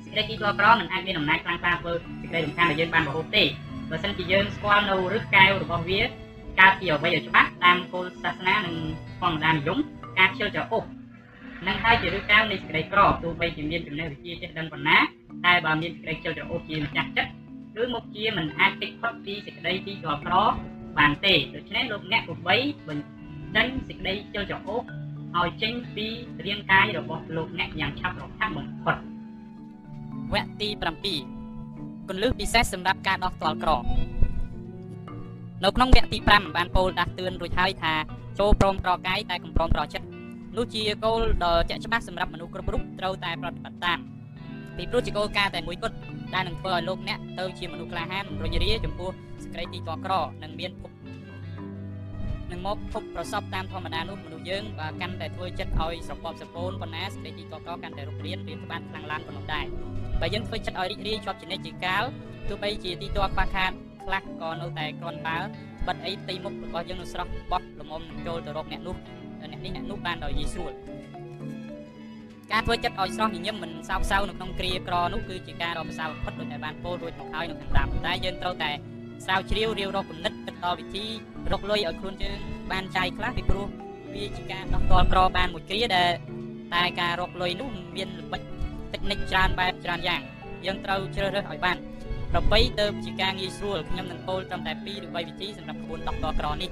[0.05, 3.45] សេចក្តីទីទាស់ក្រមិនអាចមានអំណាចខ្លាំងក្លាធ្វើសេចក្តីរំខានដែលយើងបានរហូតទេ
[3.91, 6.01] បើសិនជាយើងស្គាល់នៅរឹសកែវរបស់វា
[6.61, 8.77] កើតពីអ្វីឲ្យច្បាស់តាមគោលសាសនានិង
[9.21, 9.79] ធម្មតានិយម
[10.19, 10.85] ការខ្ជិលច្រអូស
[11.67, 14.99] នឹងហើយជាឬកៅនៃសេចក្តីក្រទោះបីជាមានចំណេះវិជ្ជាចេះដឹងប៉ុណ្ណា
[15.47, 17.33] តែបើមានសេចក្តីខ្ជិលច្រអូសជាម្ចាស់ចិត្ត
[17.83, 20.35] ឬមុខជាមិនអាចគេចផុតពីសេចក្តីទីក្រក្រ
[20.99, 22.57] បានទេដូច្នេះលោកអ្នកគប្បី
[22.89, 24.81] បញ្ចេញសេចក្តីខ្ជិលច្រអូស
[25.39, 26.07] ឲ្យចេញពី
[26.47, 28.97] រាងកាយរបស់លោកអ្នកយ៉ាងឆាប់រហ័សបំផុត
[30.33, 30.69] វគ្គទី
[31.39, 33.71] 7គន្លឹះពិសេសសម្រាប់ការដោះស្ទាល់ក្រ
[35.65, 37.95] នៅក្នុងវគ្គទី5បានពោលដាស់តឿនរួចហើយថា
[38.39, 40.07] ចូលព្រមក្រកាយតែកុំព្រមក្រចិត្ត
[40.57, 43.99] នោះជាគោលដ៏ជាក់ច្បាស់សម្រាប់មនុស្សគ្រប់រូបត្រូវតែប្រតិបត្តិតាម
[44.77, 45.97] ពីព្រោះជាគោលការណ៍តែមួយគត់
[46.35, 49.11] ដែលនឹងធ្វើឲ្យលោកអ្នកទៅជាមនុស្សក្លាហានរុញរាចំពោះ
[49.43, 50.91] សេចក្តីទីកក្រនិងមានភព
[52.51, 59.67] នឹងមកភពប្រសពតាមធម្មតានោះមនុស្សយើងបើកាន់តែធ្វើចិត្តឲ្យស្រពប់ស្រពោនប៉ុណ្ណាសេចក្តីទីកក្រកាន់តែរុករៀនរៀនក្បានខ្លាំងឡើងប៉ុណ្ណោះដែរ
[60.21, 62.05] បើយើងធ្វើចិត្តឲ្យរីករាយជាប់ជានិច្ចជាកាល
[62.49, 63.73] ទោះបីជាទីតខ្វះខាត
[64.05, 65.37] ខ្លះក៏នៅតែគ្រាន់បើ
[65.87, 68.97] បិទអីផ្ទៃមុខរបស់យើងនៅស្រស់បោះល្មមនឹងចូលទៅរកអ្នកនោះ
[69.41, 70.73] អ្នកនេះអ្នកនោះបានដោយងាយស្រួល
[72.53, 78.71] ការធ្វើចិត្តឲ្យស្រស់ញញឹមមិនសោកសៅនៅក្នុងគ្រាក្រនោះគឺជាការរកប្រសើរបំផុតដូចតែបានពោលរួចមកហើយនៅខាងដើមតែយើងត្រូវតែ
[79.25, 81.05] ស្រាវជ្រាវរៀវរកគំនិតគិតដល់វិធី
[81.53, 82.39] រកលុយឲ្យខ្លួនយើង
[82.73, 83.67] បានចាយខ្លះពីព្រោះ
[84.15, 86.11] វាជាការដោះតល់ក្របានមួយគ្រាដែល
[86.75, 88.41] តែការរកលុយនោះមានល្បិច
[88.93, 90.23] តិចនិចច្រើនបែបច្រើនយ៉ាង
[90.67, 91.77] យើងត្រូវជ្រើសរើសឲ្យបាន
[92.37, 96.71] ប្របីទៅជាការងាយស្រួលខ្ញុំនឹងពោលត្រឹមតែ2ឬ3វិធីសម្រាប់ក្បួនដោះតល់ក្រនេះ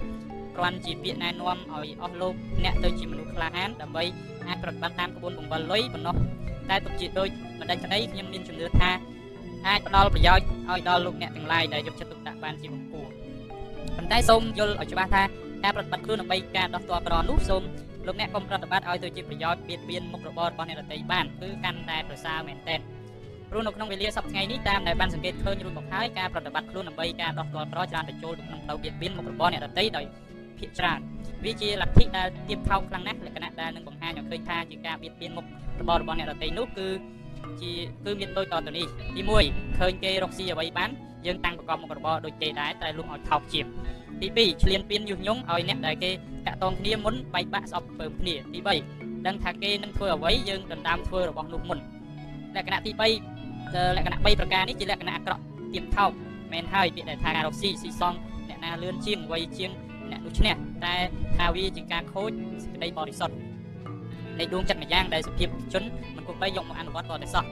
[0.56, 4.04] គ្រាន់ជាពាក្យណែនាំឲ្យអស់លោកអ្នកទៅជាមនុស្សក្លាហានដើម្បី
[4.48, 6.16] អាចប្រតិបត្តិតាមក្បួនបង្វិលលុយប៉ុណ្ណោះ
[6.70, 8.90] តែទុកជាដូចបណ្ដឹងក្តីខ្ញុំមានជំនឿថា
[9.66, 13.02] អាចផ្ដល់ប្រយោជន៍ឲ្យដល់លោកអ្នកទាំងឡាយដែលយកចិត្តទុកដាក់បានជាបំពោ
[13.96, 15.22] ប៉ុន្តែសូមយល់ឲ្យច្បាស់ថា
[15.62, 17.62] ការប្រតិបត្តិខ្លួនដើម្បីការដោះស្ទាល់ក្រនោះសូម
[18.06, 22.80] លោកអ្នកកុំប្រតិបត្តិឲ្យទៅជាប្រយោជន៍បៀតបៀនមុខរបររបស់អ្នកដទៃបានគឺកាន់តែប្រសើរមែនទែន
[23.52, 30.04] ព្រោះនៅក្នុងវេលាសប្តាហ៍ថ្ងៃនេះតាមដែលបានសង្កេតឃើញរួចមកហើយការប្រតិបត្តិខ្លួនដើម្បីការដោះស្ទាល់ក្រច្រើនទៅចូលទៅក្នុងទៅបៀតបៀនមុខរបរអ្នកដទៃដោយ
[30.58, 30.98] ភាគច្រើន
[31.44, 35.44] វាជាលទ្ធិដែលទៀបថោកខ្លាំងណាស់លក្ខណៈដែលនឹងបង្ហាញឲ្យឃើញថាជាការបៀតបៀនមុខ
[35.80, 36.88] របររបស់អ្នកដទៃនោះគឺ
[37.62, 37.72] ជា
[38.04, 40.90] គឺមានដូចតទៅនេះទី1ឃើញគេរកស៊ីអ្វីបាន
[41.26, 43.66] យើងតាំងប្រកបមុខរបរដូចគេដែរតែលក់ឲ្យថោកជាង
[44.20, 46.10] ទី2ឆ្លៀនពៀនយុះញងឲ្យអ្នកដែលគេ
[46.46, 48.58] តាក់ទងគ្នាមុនបែកបាក់ស្អប់ពើមគ្នាទី
[48.92, 51.78] 3ដឹងថាគេនឹងធ្វើអ្វីយើងដណ្ដើមធ្វើរបស់នោះមុន
[52.56, 53.31] លក្ខណៈទី3
[53.96, 55.42] លក្ខណៈ3ប្រការនេះជាលក្ខណៈអាក្រក់
[55.74, 56.10] ទៀបថោក
[56.52, 58.14] មែនហើយពាក្យដែលថាការរកស៊ីស៊ីសង
[58.48, 59.70] អ្នកណាលឿនជាងវ័យជាង
[60.10, 60.54] អ្នកនោះឈ្នះ
[60.84, 60.94] តែ
[61.36, 62.30] ថាវាជាការខូច
[62.62, 63.34] សេចក្តីបរិសុទ្ធ
[64.38, 65.82] នៃដួងចិត្តម្យ៉ាងដែលសុភាពជន
[66.16, 67.44] មិនគប្បីយកមកអនុវត្តតតែសោះ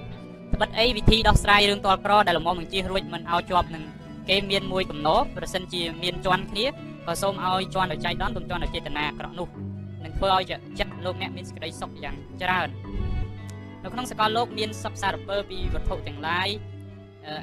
[0.54, 3.84] ត្បិតអីវិធីដោះស្រាយរឿងតលក្រដែលលំមនឹងជិះរួចមិនឲ្យជាប់នឹង
[4.28, 6.66] គេមានមួយកំណោប្រសិនជាមានជន់គ្នា
[7.06, 9.48] ក៏សូមឲ្យជន់ដោយចៃដន្យទុំជន់ដោយចេតនាអាក្រក់នោះ
[10.04, 12.68] នឹងធ្វើឲ្យចិត្តលោកអ្នកមានសេចក្តីសុខយ៉ាងច្រើន
[13.82, 16.48] នៅក្នុងសកលលោកមានសពសារពើពីវត្ថុទាំងឡាយ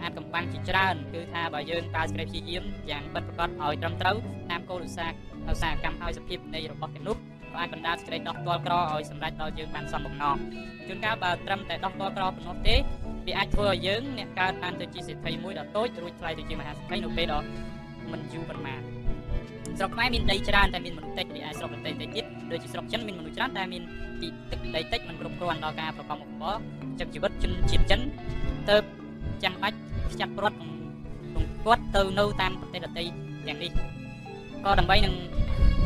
[0.04, 4.18] អាចកំបាំងជាច្រើនគឺថាបើយើងប្រើសេចក្តីព្យាយាមយ៉ាងពិតប្រាកដឲ្យត្រឹមត្រូវ
[4.52, 5.16] តាមគោលឧស្សាហ៍
[5.52, 7.18] ឧស្សាហកម្មឲ្យសភាពនៃរបស់ទាំងនោះ
[7.54, 10.38] ក៏អាចបណ្ដាលសេចក្តីដោះទាល់ក្រឲ្យសម្រេចដល់យើងបានសំបំណង
[10.88, 12.76] ជួនកាលបើត្រឹមតែដោះទាល់ក្រប៉ុណ្ណោះទេ
[13.26, 17.44] វាអាចធ្វើឲ្យយើងអ្នកកើតបានទៅជាសេដ្ឋីមួយដ៏តូចរួចថ្លៃទៅជាមហាសេដ្ឋីនៅពេលដ៏
[18.12, 18.97] មិនយូរប៉ុន្មាន
[19.78, 23.84] ស្រុកខ្មែរមានដីច្រើនតែមានមនុស្សតិចរីឯស្រុកដទៃតិចទៀតដូចជាស្រុកចិនមានមនុស្សច្រើនតែមាន
[24.22, 26.56] ទីទឹកដីតិចមិនគ្រប់គ្រាន់ដល់ការប្រកបមុខរបរ
[27.00, 28.00] ចិញ្ចឹមជីវិតជនជាតិចិន
[28.70, 28.78] ទៅ
[29.44, 29.78] ចាំបាច់
[30.12, 30.58] ខ្ចាត់ព្រាត់
[31.66, 33.04] គាត់ទៅនៅតាមប្រទេសដទៃ
[33.48, 33.72] ទាំងនេះ
[34.66, 35.14] ក៏ដើម្បីនឹង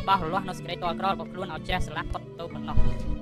[0.07, 2.77] បោះរលាស់នៅសេចក្តីតក្ររបស់ខ្លួនឲ្យជ្រះស្រឡះផុតទៅប៉ុណ្ណោះ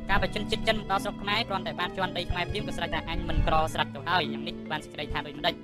[0.10, 5.56] ការបញ្ចិនចិត្តចិនមកដល់ស្រុកខ្មែរគ្រាន់តែបានជន់ដីខ្មែរព្រាមក៏ស្រេចតែអញមិនក្រស្រេចទៅហើយយ៉ាងនេះបានសេចក្តីថាដូចម្ដេច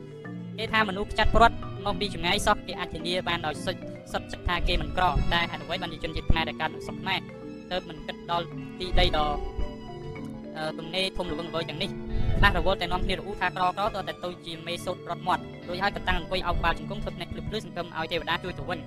[0.57, 3.81] គេថាមនុស្សខ្ចាត់ព្រាត់មកពីចម្ងាយសោះគេអាចធានាបានដោយសុទ្ធ
[4.11, 7.19] សុទ្ធចិត្តថាគេមិនក្រតែហេតុអ្វីបានជាជនជាតិខ្មែរដែលកើតនៅស្រុកខ្មែរ
[7.71, 8.47] ទៅមិនគិតដល់
[8.79, 9.27] ទីដីដ៏
[10.79, 11.89] ទំនេរធំល្វឹងល្វើយទាំងនេះ
[12.39, 18.79] ខ្លះរវល់តែនាំគ្នារអ៊ូថាក្រក្រតតែទៅជាមេសូតរត់មាត់រួចហើយក៏តាំងអង្គុយអោបក្បាលជង្គង់ធ្វើភ្នែកភ្លឺភ្លឺសង្កឹមឲ្យទេវតាជួយទៅវិញ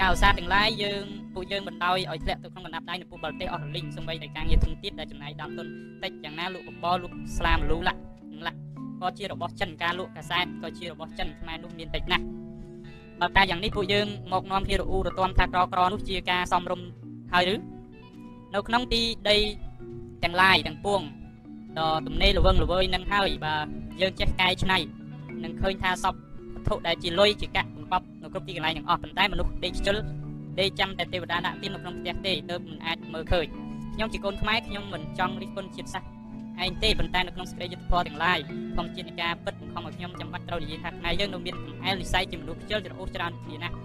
[0.00, 5.66] ការឧស្សាហ៍ទាំងឡាយយើងពួកយើងបណ្ដោយឲ្យធ្លាក់ទៅក្នុងកណ្ដាប់ដៃនៅពួកបរទេសអស់រលីងសម្បីតែការងារធំទៀតដែលចំណាយដើមទុន
[6.02, 8.09] តិចយ៉ាងណាលក់បបរលក់ស្លាមលូឡាក់ឡា
[9.00, 12.24] ក់ក៏ជារបស់ចិនការលក់កាសែតក៏ជារបស់ចិនខ្មែរនោះមានតិចណាស់
[13.20, 16.80] បើតែយ៉ាងនេះពួកយើងមកនាំគ្នារអ៊ូរទាំថាក្រក្រនោះជាការសំរុំ
[17.32, 17.56] ហើយឬ
[18.54, 19.36] នៅក្នុងទីដី
[20.24, 21.00] ទាំងឡាយទាំងពួង
[21.78, 23.54] ដ៏ទំនេរល្វឹងល្វើយនឹងហើយបើ
[24.00, 24.78] យើងចេះកែច្នៃ
[25.44, 26.14] នឹងឃើញថាសព
[26.54, 29.96] វត្ថុដែលជាលុយជាកាក់បង្កប់នៅគ្រប់ទីកន្លែងទាំងអស់ប៉ុន្តែមនុស្សដេកខ្ជិល
[30.60, 33.46] ដេកចាំតែទេវតាដាក់ទាននៅក្នុងផ្ទះទេទើបមិនអាចមើលឃើញ
[33.94, 36.19] ខ្ញុំជាកូនខ្មែរខ្ញុំមិនចង់រិះគន់ជាតិសាសន៍
[36.64, 38.38] ឯងទេប៉ុន្តែនៅក្នុងសេចក្តីយុត្តិធម៌ទាំងឡាយ
[38.76, 43.76] ធម្មជាតិនៃការពិតបង្ខំឲ្យខ្ញុំចាំបាច់ត្រូវនិយាយថាខ្មែរយើងនៅមានកំអែលនិស័យជាមនុស្សខ្ជិលច្រអូសច្រើនគ្នាណាស់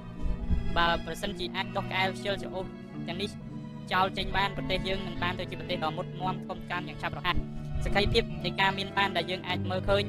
[0.77, 2.65] បើប្រសិនជាអាចដោះក្អែលខ្ជិលច្រអូស
[3.07, 3.29] ទាំងនេះ
[3.93, 7.35] ចោលចេញបានប្រទេសយើងនឹងបានទៅជាប្រទេសដ៏មុតមមធំកាន់យ៉ាងឆាប់រហ័ស
[7.85, 10.03] សក្ខីភាពនៃការមានបានដែលយើងអាចមើលឃើញ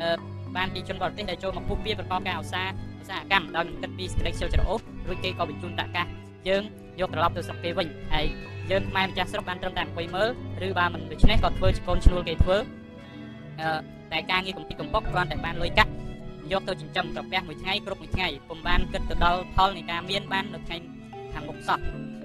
[0.00, 0.08] អឺ
[0.56, 6.06] បានពីជនបរទេសដែលចូលមកពុះពៀប្រកបការឧស្សាហ៍ឧស្សាហកម្មដោយមិនគិតពីសេចក្តីខ្ជិលច្រអូសរួចគេក៏បញ្ជូនដាក់កាស
[6.48, 6.62] យើង
[7.00, 8.26] យកត្រឡប់ទៅស្រុកគេវិញហើយ
[8.70, 10.28] យើងខ្មែរម្ចាស់ស្រុកបានត្រឹមតែអង្គុយមើល
[10.66, 12.56] ឬបើមិនដូច្នេះក៏ធ្វើជាកូនឈ្នួលគេធ្វើ
[13.60, 13.68] អឺ
[14.12, 15.90] តែការងារកំពីកំប៉ុកគ្រាន់តែបានលុយកាក់
[16.52, 20.76] យកទៅចិញ្ចឹមក្រពះមួយថ្ងៃគ្រប់មួយថ្ងៃពុំបានគិតទៅដល់ផលនៃការមានបាននៅថ្ងៃ
[21.32, 21.78] ខាងមុខសោះ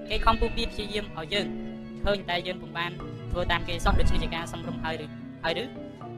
[0.08, 1.46] គេខំពុះពៀព្យាយាមឲ្យយើង
[2.04, 2.90] ឃើញតែយើងពុំបាន
[3.30, 5.06] ធ្វើតាមគេសោះដូច្នេះជាការសំរុំហើយឬ
[5.44, 5.64] ហើយឬ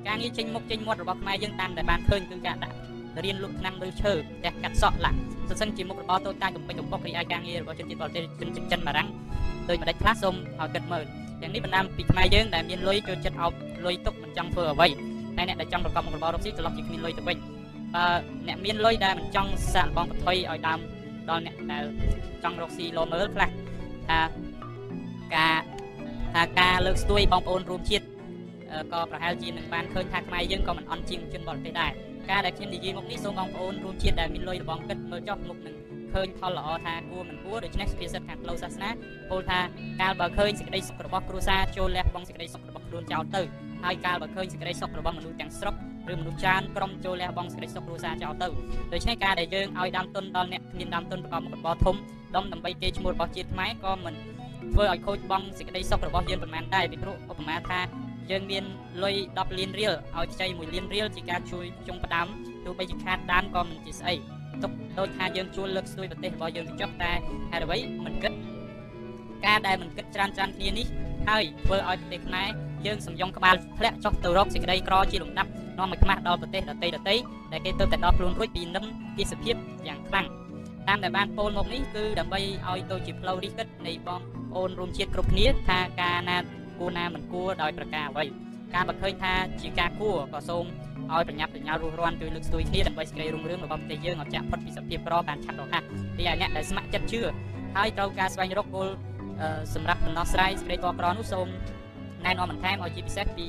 [0.06, 2.74] ការងារចេញមុខចេញមាត់របស់ខ្មែរយើងតាមតែបានឃើញគឺការដាក់
[3.24, 5.10] រៀនលុបឆ្នាំលើឈើផ្ទះកាត់សក់ឡា
[5.48, 9.08] សិនសិនជាមុខរបរតូចតាចកំពេញកំពុករីឯការងាររបស់ជនជាតិបរទេសជនជាតិចិនបារាំង
[9.68, 11.04] ដូចម្ដេចខ្លះសូមឲ្យគិតមើល
[11.40, 13.52] យ៉ាងនេះបណ្ដាលពីខ្មែរយើងដែលមានលុយចូលចិត្តអោប
[13.86, 14.88] លុយទុកមិនចង់ធ្វើអ្វី
[15.36, 17.38] តែអ្នកដែលចង់ប្រកបមុខរបររកស៊ីត្រឡប់ជាគ្មានលុយទៅវិញ
[17.94, 18.04] បើ
[18.48, 20.78] អ្នកមានលុយដែលមិនចង់សាកល្បងបន្ថយឲ្យដើម
[21.30, 21.84] ដល់អ្នកដែល
[22.42, 23.50] ចង់រកស៊ីលោមើលខ្លះ
[24.08, 24.20] ថា
[25.36, 25.56] ការ
[26.34, 28.04] ថាការលើកស្ទួយបងប្អូនរួមជាតិ
[28.92, 31.92] ក៏ប្រហែលជានឹងបានឃើញថាខ្មែរយើងក៏មិនអន់ជាងជនបរទេសដែរ
[32.30, 35.74] ការដែលខ្ញុំនិយាយមកនេះសូមបងប្អូនរួមជាតិដែលមានលុយរបងគិតមើលចុះមុខនឹង
[36.14, 38.90] ឃើញផលល្អថាគួរមិនគួរដូច្នេះសុភាសិតខាងផ្លូវសាសនា
[39.30, 39.58] ពោលថា
[40.00, 43.42] កាលបើឃើញសេចក្តីសុខរបស់គ្រួសារចូលលះបង់សេចក្តីសុខរបស់ខ្លួនចោលទៅ
[43.84, 45.74] ហើយកាលបើឃើញសេចក្តីសុខរបស់មនុស្សទាំងស្រុក
[46.12, 48.48] ឬមនុស្សច្រើនក្រុមចូលលះបង់សេចក្តីសុខគ្រួសារចោលទៅ
[48.92, 51.96] ដូច្នេះការដែលយើងឲ្យដើមទុនដល់អ្នកមានដើមទុនប្រកបមុខរបរធំ
[52.36, 54.14] ដុំដើម្បីគេឈ្មោះរបស់ជាតិខ្មែរក៏មិន
[54.72, 57.80] ធ្វើឲ្យខូចបង់សេចក្តីសុខរបស់យើងប្រមាណដែរពីព្រោះឧបមាថា
[58.30, 58.64] យើងមាន
[59.02, 62.26] លុយ10លានរៀលឲ្យខ្ចី1លានរៀលជាការជួយជុំផ្ដាំ
[62.64, 64.14] ទោះបីជាខាតដានក៏មិនជាស្អី
[64.62, 67.12] ទុកដូចថាយើងជួលលើកស្ទួយប្រទេសរបស់យើងទៅចុះតែ
[67.50, 68.32] ហេតុអ្វីមិនគិត
[69.46, 70.86] ការដែលមិនគិតច្រើនច្រើនគ្នានេះ
[71.28, 72.48] ហើយធ្វើឲ្យប្រទេសខ្មែរ
[72.86, 77.14] យើងសំយងក្បាលធ្លាក់ចុះទៅរកសេចក្តីក្រជាលំដាប់នាំឲ្យខ្មាស់ដល់ប្រទេសដទៃដទៃ
[77.52, 78.84] ដែលគេទៅតែដល់ខ្លួនរួចពីនឹង
[79.18, 79.54] ទេសភាព
[79.88, 80.26] យ៉ាងខ្លាំង
[80.88, 86.38] តាមដែលបានពោលមកនេះគឺដើម្បីឲ្យទៅជាផ្លូវរិះគិតនៃបងប្អូនរួមជាតិគ្រប់គ្នាថាការណា
[86.78, 88.24] គួរណាមិនគួរដោយប្រការអ្វី
[88.74, 90.64] ការបើឃើញថាជាការគួរក៏សូម
[91.12, 95.82] ឲ្យប្រញាប់ប្រញាល់រស់រាន់ជួយលើកស្ទួយគ្នាដើម្បីសេចក្តីរុងរឿងរបស់ប្រទេសយើងឲ្យចាក់ផុតពីសភាពក្របានឆាប់រហ័ស
[96.16, 97.20] ទីឲ្យអ្នកដែលស្ម័គ្រចិត្តជឿ
[97.76, 98.88] ហើយត្រូវការស្វែងរកគោល
[99.74, 101.46] សម្រាប់ដំណោះស្រាយសេចក្តីតក្រនោះសូម
[102.24, 103.46] ណែនាំបន្ថែមឲ្យជាពិសេសពី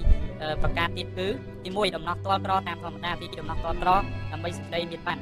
[0.61, 1.27] ប្រការទៀតគឺ
[1.63, 3.89] ទី1ដំណោះតលក្រតាមធម្មតាទី2ដំណោះតលក្រ
[4.31, 5.19] ដើម្បីសេចក្តីមានបាន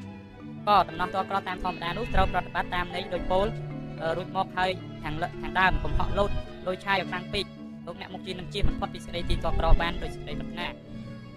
[0.67, 3.47] ក៏ដំណោះតលក្រតាមធម្មតានោះត្រូវប្រតិបត្តិតាមន័យដោយពោល
[4.17, 4.71] រួចមកហើយ
[5.03, 6.31] ខាងខាងដើមកុំហក់លោត
[6.67, 7.45] ដោយឆាយឲ្យខ្លាំងពេក
[7.85, 10.67] លោកអ្នកមុខជានឹងជាមិនផុតពីសេចក្តីទីតក្របានដោយសេចក្តីប្រាថ្នា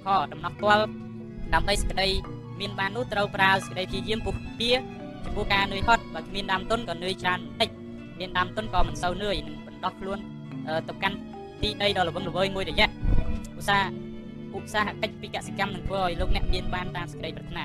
[0.07, 0.85] ខដំណោះទាល់
[1.55, 2.09] ដើម្បីសេចក្តី
[2.61, 4.71] មានបាននោះត្រូវប្រើសេចក្តីព្យាយាមពុះពៀ
[5.25, 7.71] ចំពោះការនឿយហត់បើគ្មានដើមទុនក៏នឿយច្រើនបន្តិច
[8.21, 10.19] មានដើមទុនក៏មិនសូវនឿយនឹងបណ្ដោះខ្លួន
[10.89, 11.17] ទៅកាន់
[11.63, 13.91] ទីដីដ៏ល្វឹងល្វើយមួយរយៈឧស្សាហ៍
[14.57, 17.65] ឧស្សាហកិច្ចពីកសិកម្មនឹងធ្វើឲ្យលោកអ្នកមានបានតាមសេចក្តីប្រាថ្នា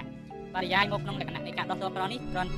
[0.56, 2.52] បរិយាយមកក្នុងលក្ខណៈនៃការដោះទ័លក្រនេះគ្រាន់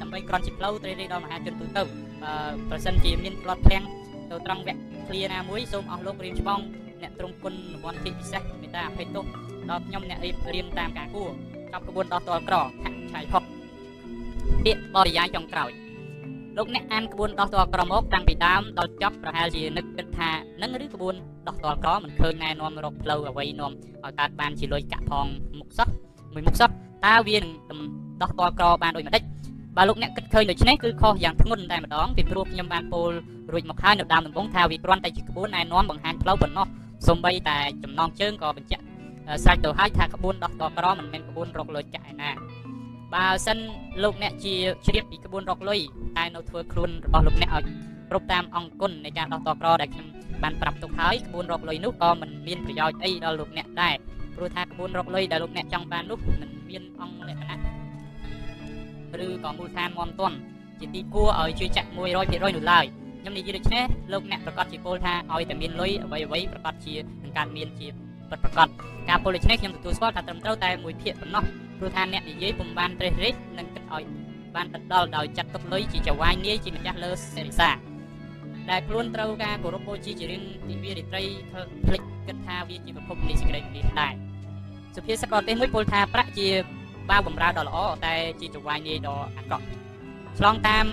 [0.00, 1.82] ដើម្បីគ្រាន់ជាផ្លូវត្រីរីដល់មហាជនទូទៅ
[2.22, 2.32] បើ
[2.70, 3.84] ប្រសិនជាមានផ្លត់ផ្លាំង
[4.30, 4.78] ទៅត្រង់វគ្គ
[5.08, 6.60] ឃ្លាណាមួយសូមអស់លោករៀនច្បង
[7.02, 9.24] អ្នកទ្រង់គុណរង្វាន់ជាពិសេសមេត្តាអភ័យទោស
[9.70, 11.30] ដល់ខ្ញុំអ្នករៀបរៀងតាមការគួរ
[11.72, 13.42] កັບក្បួនដោះទ័លក្រហាក់ឆាយផុក
[14.64, 15.70] ពាក្យបរិយាយចុងក្រោយ
[16.56, 20.30] លោកអ្នកអានក្បួនដោះទ័លក្រមកតាំងពីដើមដល់ចប់ប្រហែលជានឹកគិតថា
[20.62, 21.14] នឹងឬក្បួន
[21.46, 25.26] ដោះទ័លក្រមិនឃើញណែនាំរកផ្លូវអ្វីនាំឲ្យកើតបានជាលុយកាក់ផង
[25.58, 25.88] មុខសោះ
[26.34, 26.70] មួយមុខសោះ
[27.06, 27.80] តើវានឹង
[28.22, 29.22] ដោះទ័លក្របានដូចម្ដេច
[29.76, 33.10] បើលោកអ្នកគិតឃើញដូច្នេះគឺខុសយ៉ាងធ្ងន់តែម្ដងពីព្រោះខ្ញុំបានពោល
[33.52, 36.66] រួចមកហើយនៅដើមដំបូងថាវាគ្រាន់តែជាក្បួនណែនាំបង្ហាញផ្លូវប៉ុណ្ណោះ
[37.06, 38.84] សូម្បីតែចំណងជើងក៏បញ្ជាក់
[39.44, 42.30] ស្រេចទៅហើយថាក្បួនដោះតក្រមិនមែនក្បួនរកលុយចាក់ឯណា
[43.14, 43.58] បើសិន
[44.02, 44.54] លោកអ្នកជា
[44.86, 45.80] ជ្រាបពីក្បួនរកលុយ
[46.16, 47.64] តែនៅធ្វើខ្លួនរបស់លោកអ្នកឲ្យ
[48.10, 50.06] គ្រប់តាមអង្គគុណនៃការដោះតក្រដែលខ្ញុំ
[50.42, 53.94] បានប្រាប់ទុកហើយក្បួនរកលុយនោះក៏មិនមានប្រយោជន៍អីដល់លោកអ្នកដែរ
[54.36, 57.58] ព្រោះថាក្បួនរកលុយដែលលោកអ្នកចង់បាននោះមិនមានអង្គលក្ខណៈ
[59.24, 60.36] ឬក៏មូលដ្ឋានមមទន់
[60.80, 61.96] ជាទីគួរឲ្យជួយចាក់100%
[62.56, 62.86] នោះឡើយ
[63.26, 67.86] ខ្ញុំនិយាយដូច្នេះលោកអ្នកប្រកាសជាពលថាឲ្យតែមានលុយអ្វីអ្វីប្រកាសជានឹងកើតមានជា
[68.30, 68.68] ពិតប្រាកដ
[69.08, 71.44] ការពលដូច្នេះខ្ញុំទទួលស្គាល់ថាត្រឹមត្រូវតែមួយភាគប៉ុណ្ណោះ
[71.78, 74.04] ព្រោះថាអ្នកនិយាយពុំបានត្រេះរិះនិងគិតឲ្យ
[74.54, 77.70] បានដិតដល់ដោយចាត់ទុកលុយជាចវាយនាយជាម្ចាស់លើសេរីសា
[78.70, 81.22] ដែលខ្លួនត្រូវការគោរពបូជាជារៀងទិវារិត្រី
[81.86, 84.14] ភ្លេចគិតថាវាជាប្រភពនៃសេចក្តីលៀនដែរ
[84.96, 86.48] សុភាសិតកទេសមួយពោលថាប្រាក់ជា
[87.10, 89.64] បាវបំរើដ៏ល្អតែជាចវាយនាយដ៏អាក្រក់
[90.38, 90.86] ឆ្លងតាម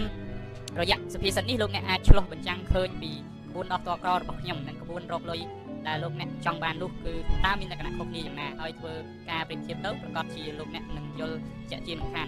[0.82, 3.12] រយៈសុភាសិតនេះលោកអ្នកអាចឆ្លោះបញ្ចាំងឃើញពី
[3.50, 5.40] ក្បួនដោះតក្ររបស់ខ្ញុំនិងក្បួនរកលុយ
[5.88, 7.14] ដែលលោកអ្នកចង់បាននោះគឺ
[7.46, 8.94] តើមានលក្ខណៈខុសគ្នាយ៉ាងណាហើយធ្វើ
[9.30, 11.38] ការប្រៀបធៀបទៅប្រកាសជាលោកអ្នកនឹងយល់
[11.70, 12.28] ជាក់ជាមិនខាន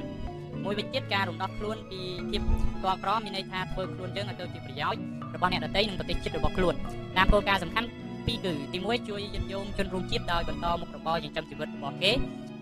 [0.63, 2.41] មួយវិញទៀតការរំដោះខ្លួនពីភាព
[2.83, 5.01] កក្រមានន័យថាធ្វើខ្លួនយើងឲ្យទៅជាប្រយោជន៍
[5.35, 6.75] របស់អ្នកដទៃនិងប្រទេសជាតិរបស់ខ្លួន
[7.17, 7.87] តាមគោលការណ៍សំខាន់
[8.25, 12.11] ពីរគឺទី1ជួយយឹតយងជនរួមជាតិដោយបន្តមុខរបរចិញ្ចឹមជីវិតរបស់គេ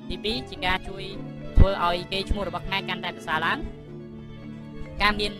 [0.09, 1.03] ទី2ជាការជួយ
[1.57, 3.57] ធ្វើឲ្យគេឈ្មោះរបស់ខ្មែរកាន់តែប្រសើរឡើង
[5.01, 5.31] ការមាន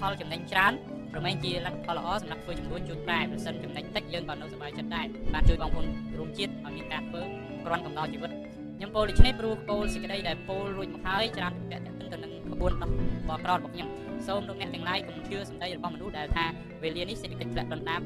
[0.00, 0.72] ផលចំណេញច្រើន
[1.12, 5.86] ប្រមែងជាលទ្ធផលល្អសម្រាប់ធ្វើចំនួនជួនតែប្រសិនចំណេញតិចយើងក៏នៅសប្បាយចិត្តដែរបានជួយបងប្អូន
[6.18, 7.22] រួមជាតិឲ្យមានការធ្វើ
[7.64, 8.30] គ្រាន់កំណត់ជីវិត
[8.76, 12.90] ខ្ញុំពោលដូច្នេះព្រោះគោលសេចក្តីដែលពោលរួចមកហើយច្រើនពាក់ទៅនឹងក្បួនដោះ
[13.28, 13.88] បកក្រោតរបស់ខ្ញុំ
[14.26, 16.44] សូមលោកអ្នកទាំងឡាយកុំជឿសម្ដីរបស់មនុស្សដែលថា
[16.82, 18.00] វេលានេះសេដ្ឋកិច្ចធ្លាក់ដុនដាប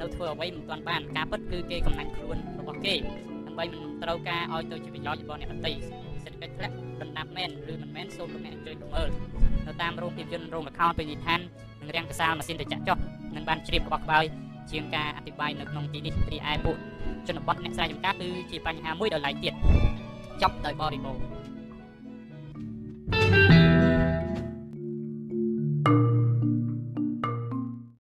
[0.00, 2.94] នៅធ្វើអ្វីមិនទាន់បានការពិតគឺគេកំណាញ់ខ្លួនរបស់គេ
[3.46, 5.72] ដើម្បីមិនត្រូវការឲ្យទៅជាប្រយោជន៍របស់អ្នកដទៃ
[6.24, 9.08] សេដ្ឋកិច្ចធ្លាក់ដណ្ដាប់មែនឬមិនមែនសូមលោកអ្នកជួយមើល
[9.66, 11.40] នៅតាមរោងភាពយន្តរោងល្ខោនពេញនិឋាន
[11.80, 12.98] និងរាំងកសាលម៉ាស៊ីនត្រជាក់ចុះ
[13.36, 14.24] នឹងបានជ្រាបរបស់ក្បាយ
[14.70, 16.76] ជាងការអธิบายនៅក្នុងទីនេះរីឯពួក
[17.28, 19.54] ជនបទអ្នកស្រែចម្ការគឺជាបញ្ហាមួយដល់ឡៃទៀត
[20.42, 21.22] ចប់ដោយបរិបូរណ៍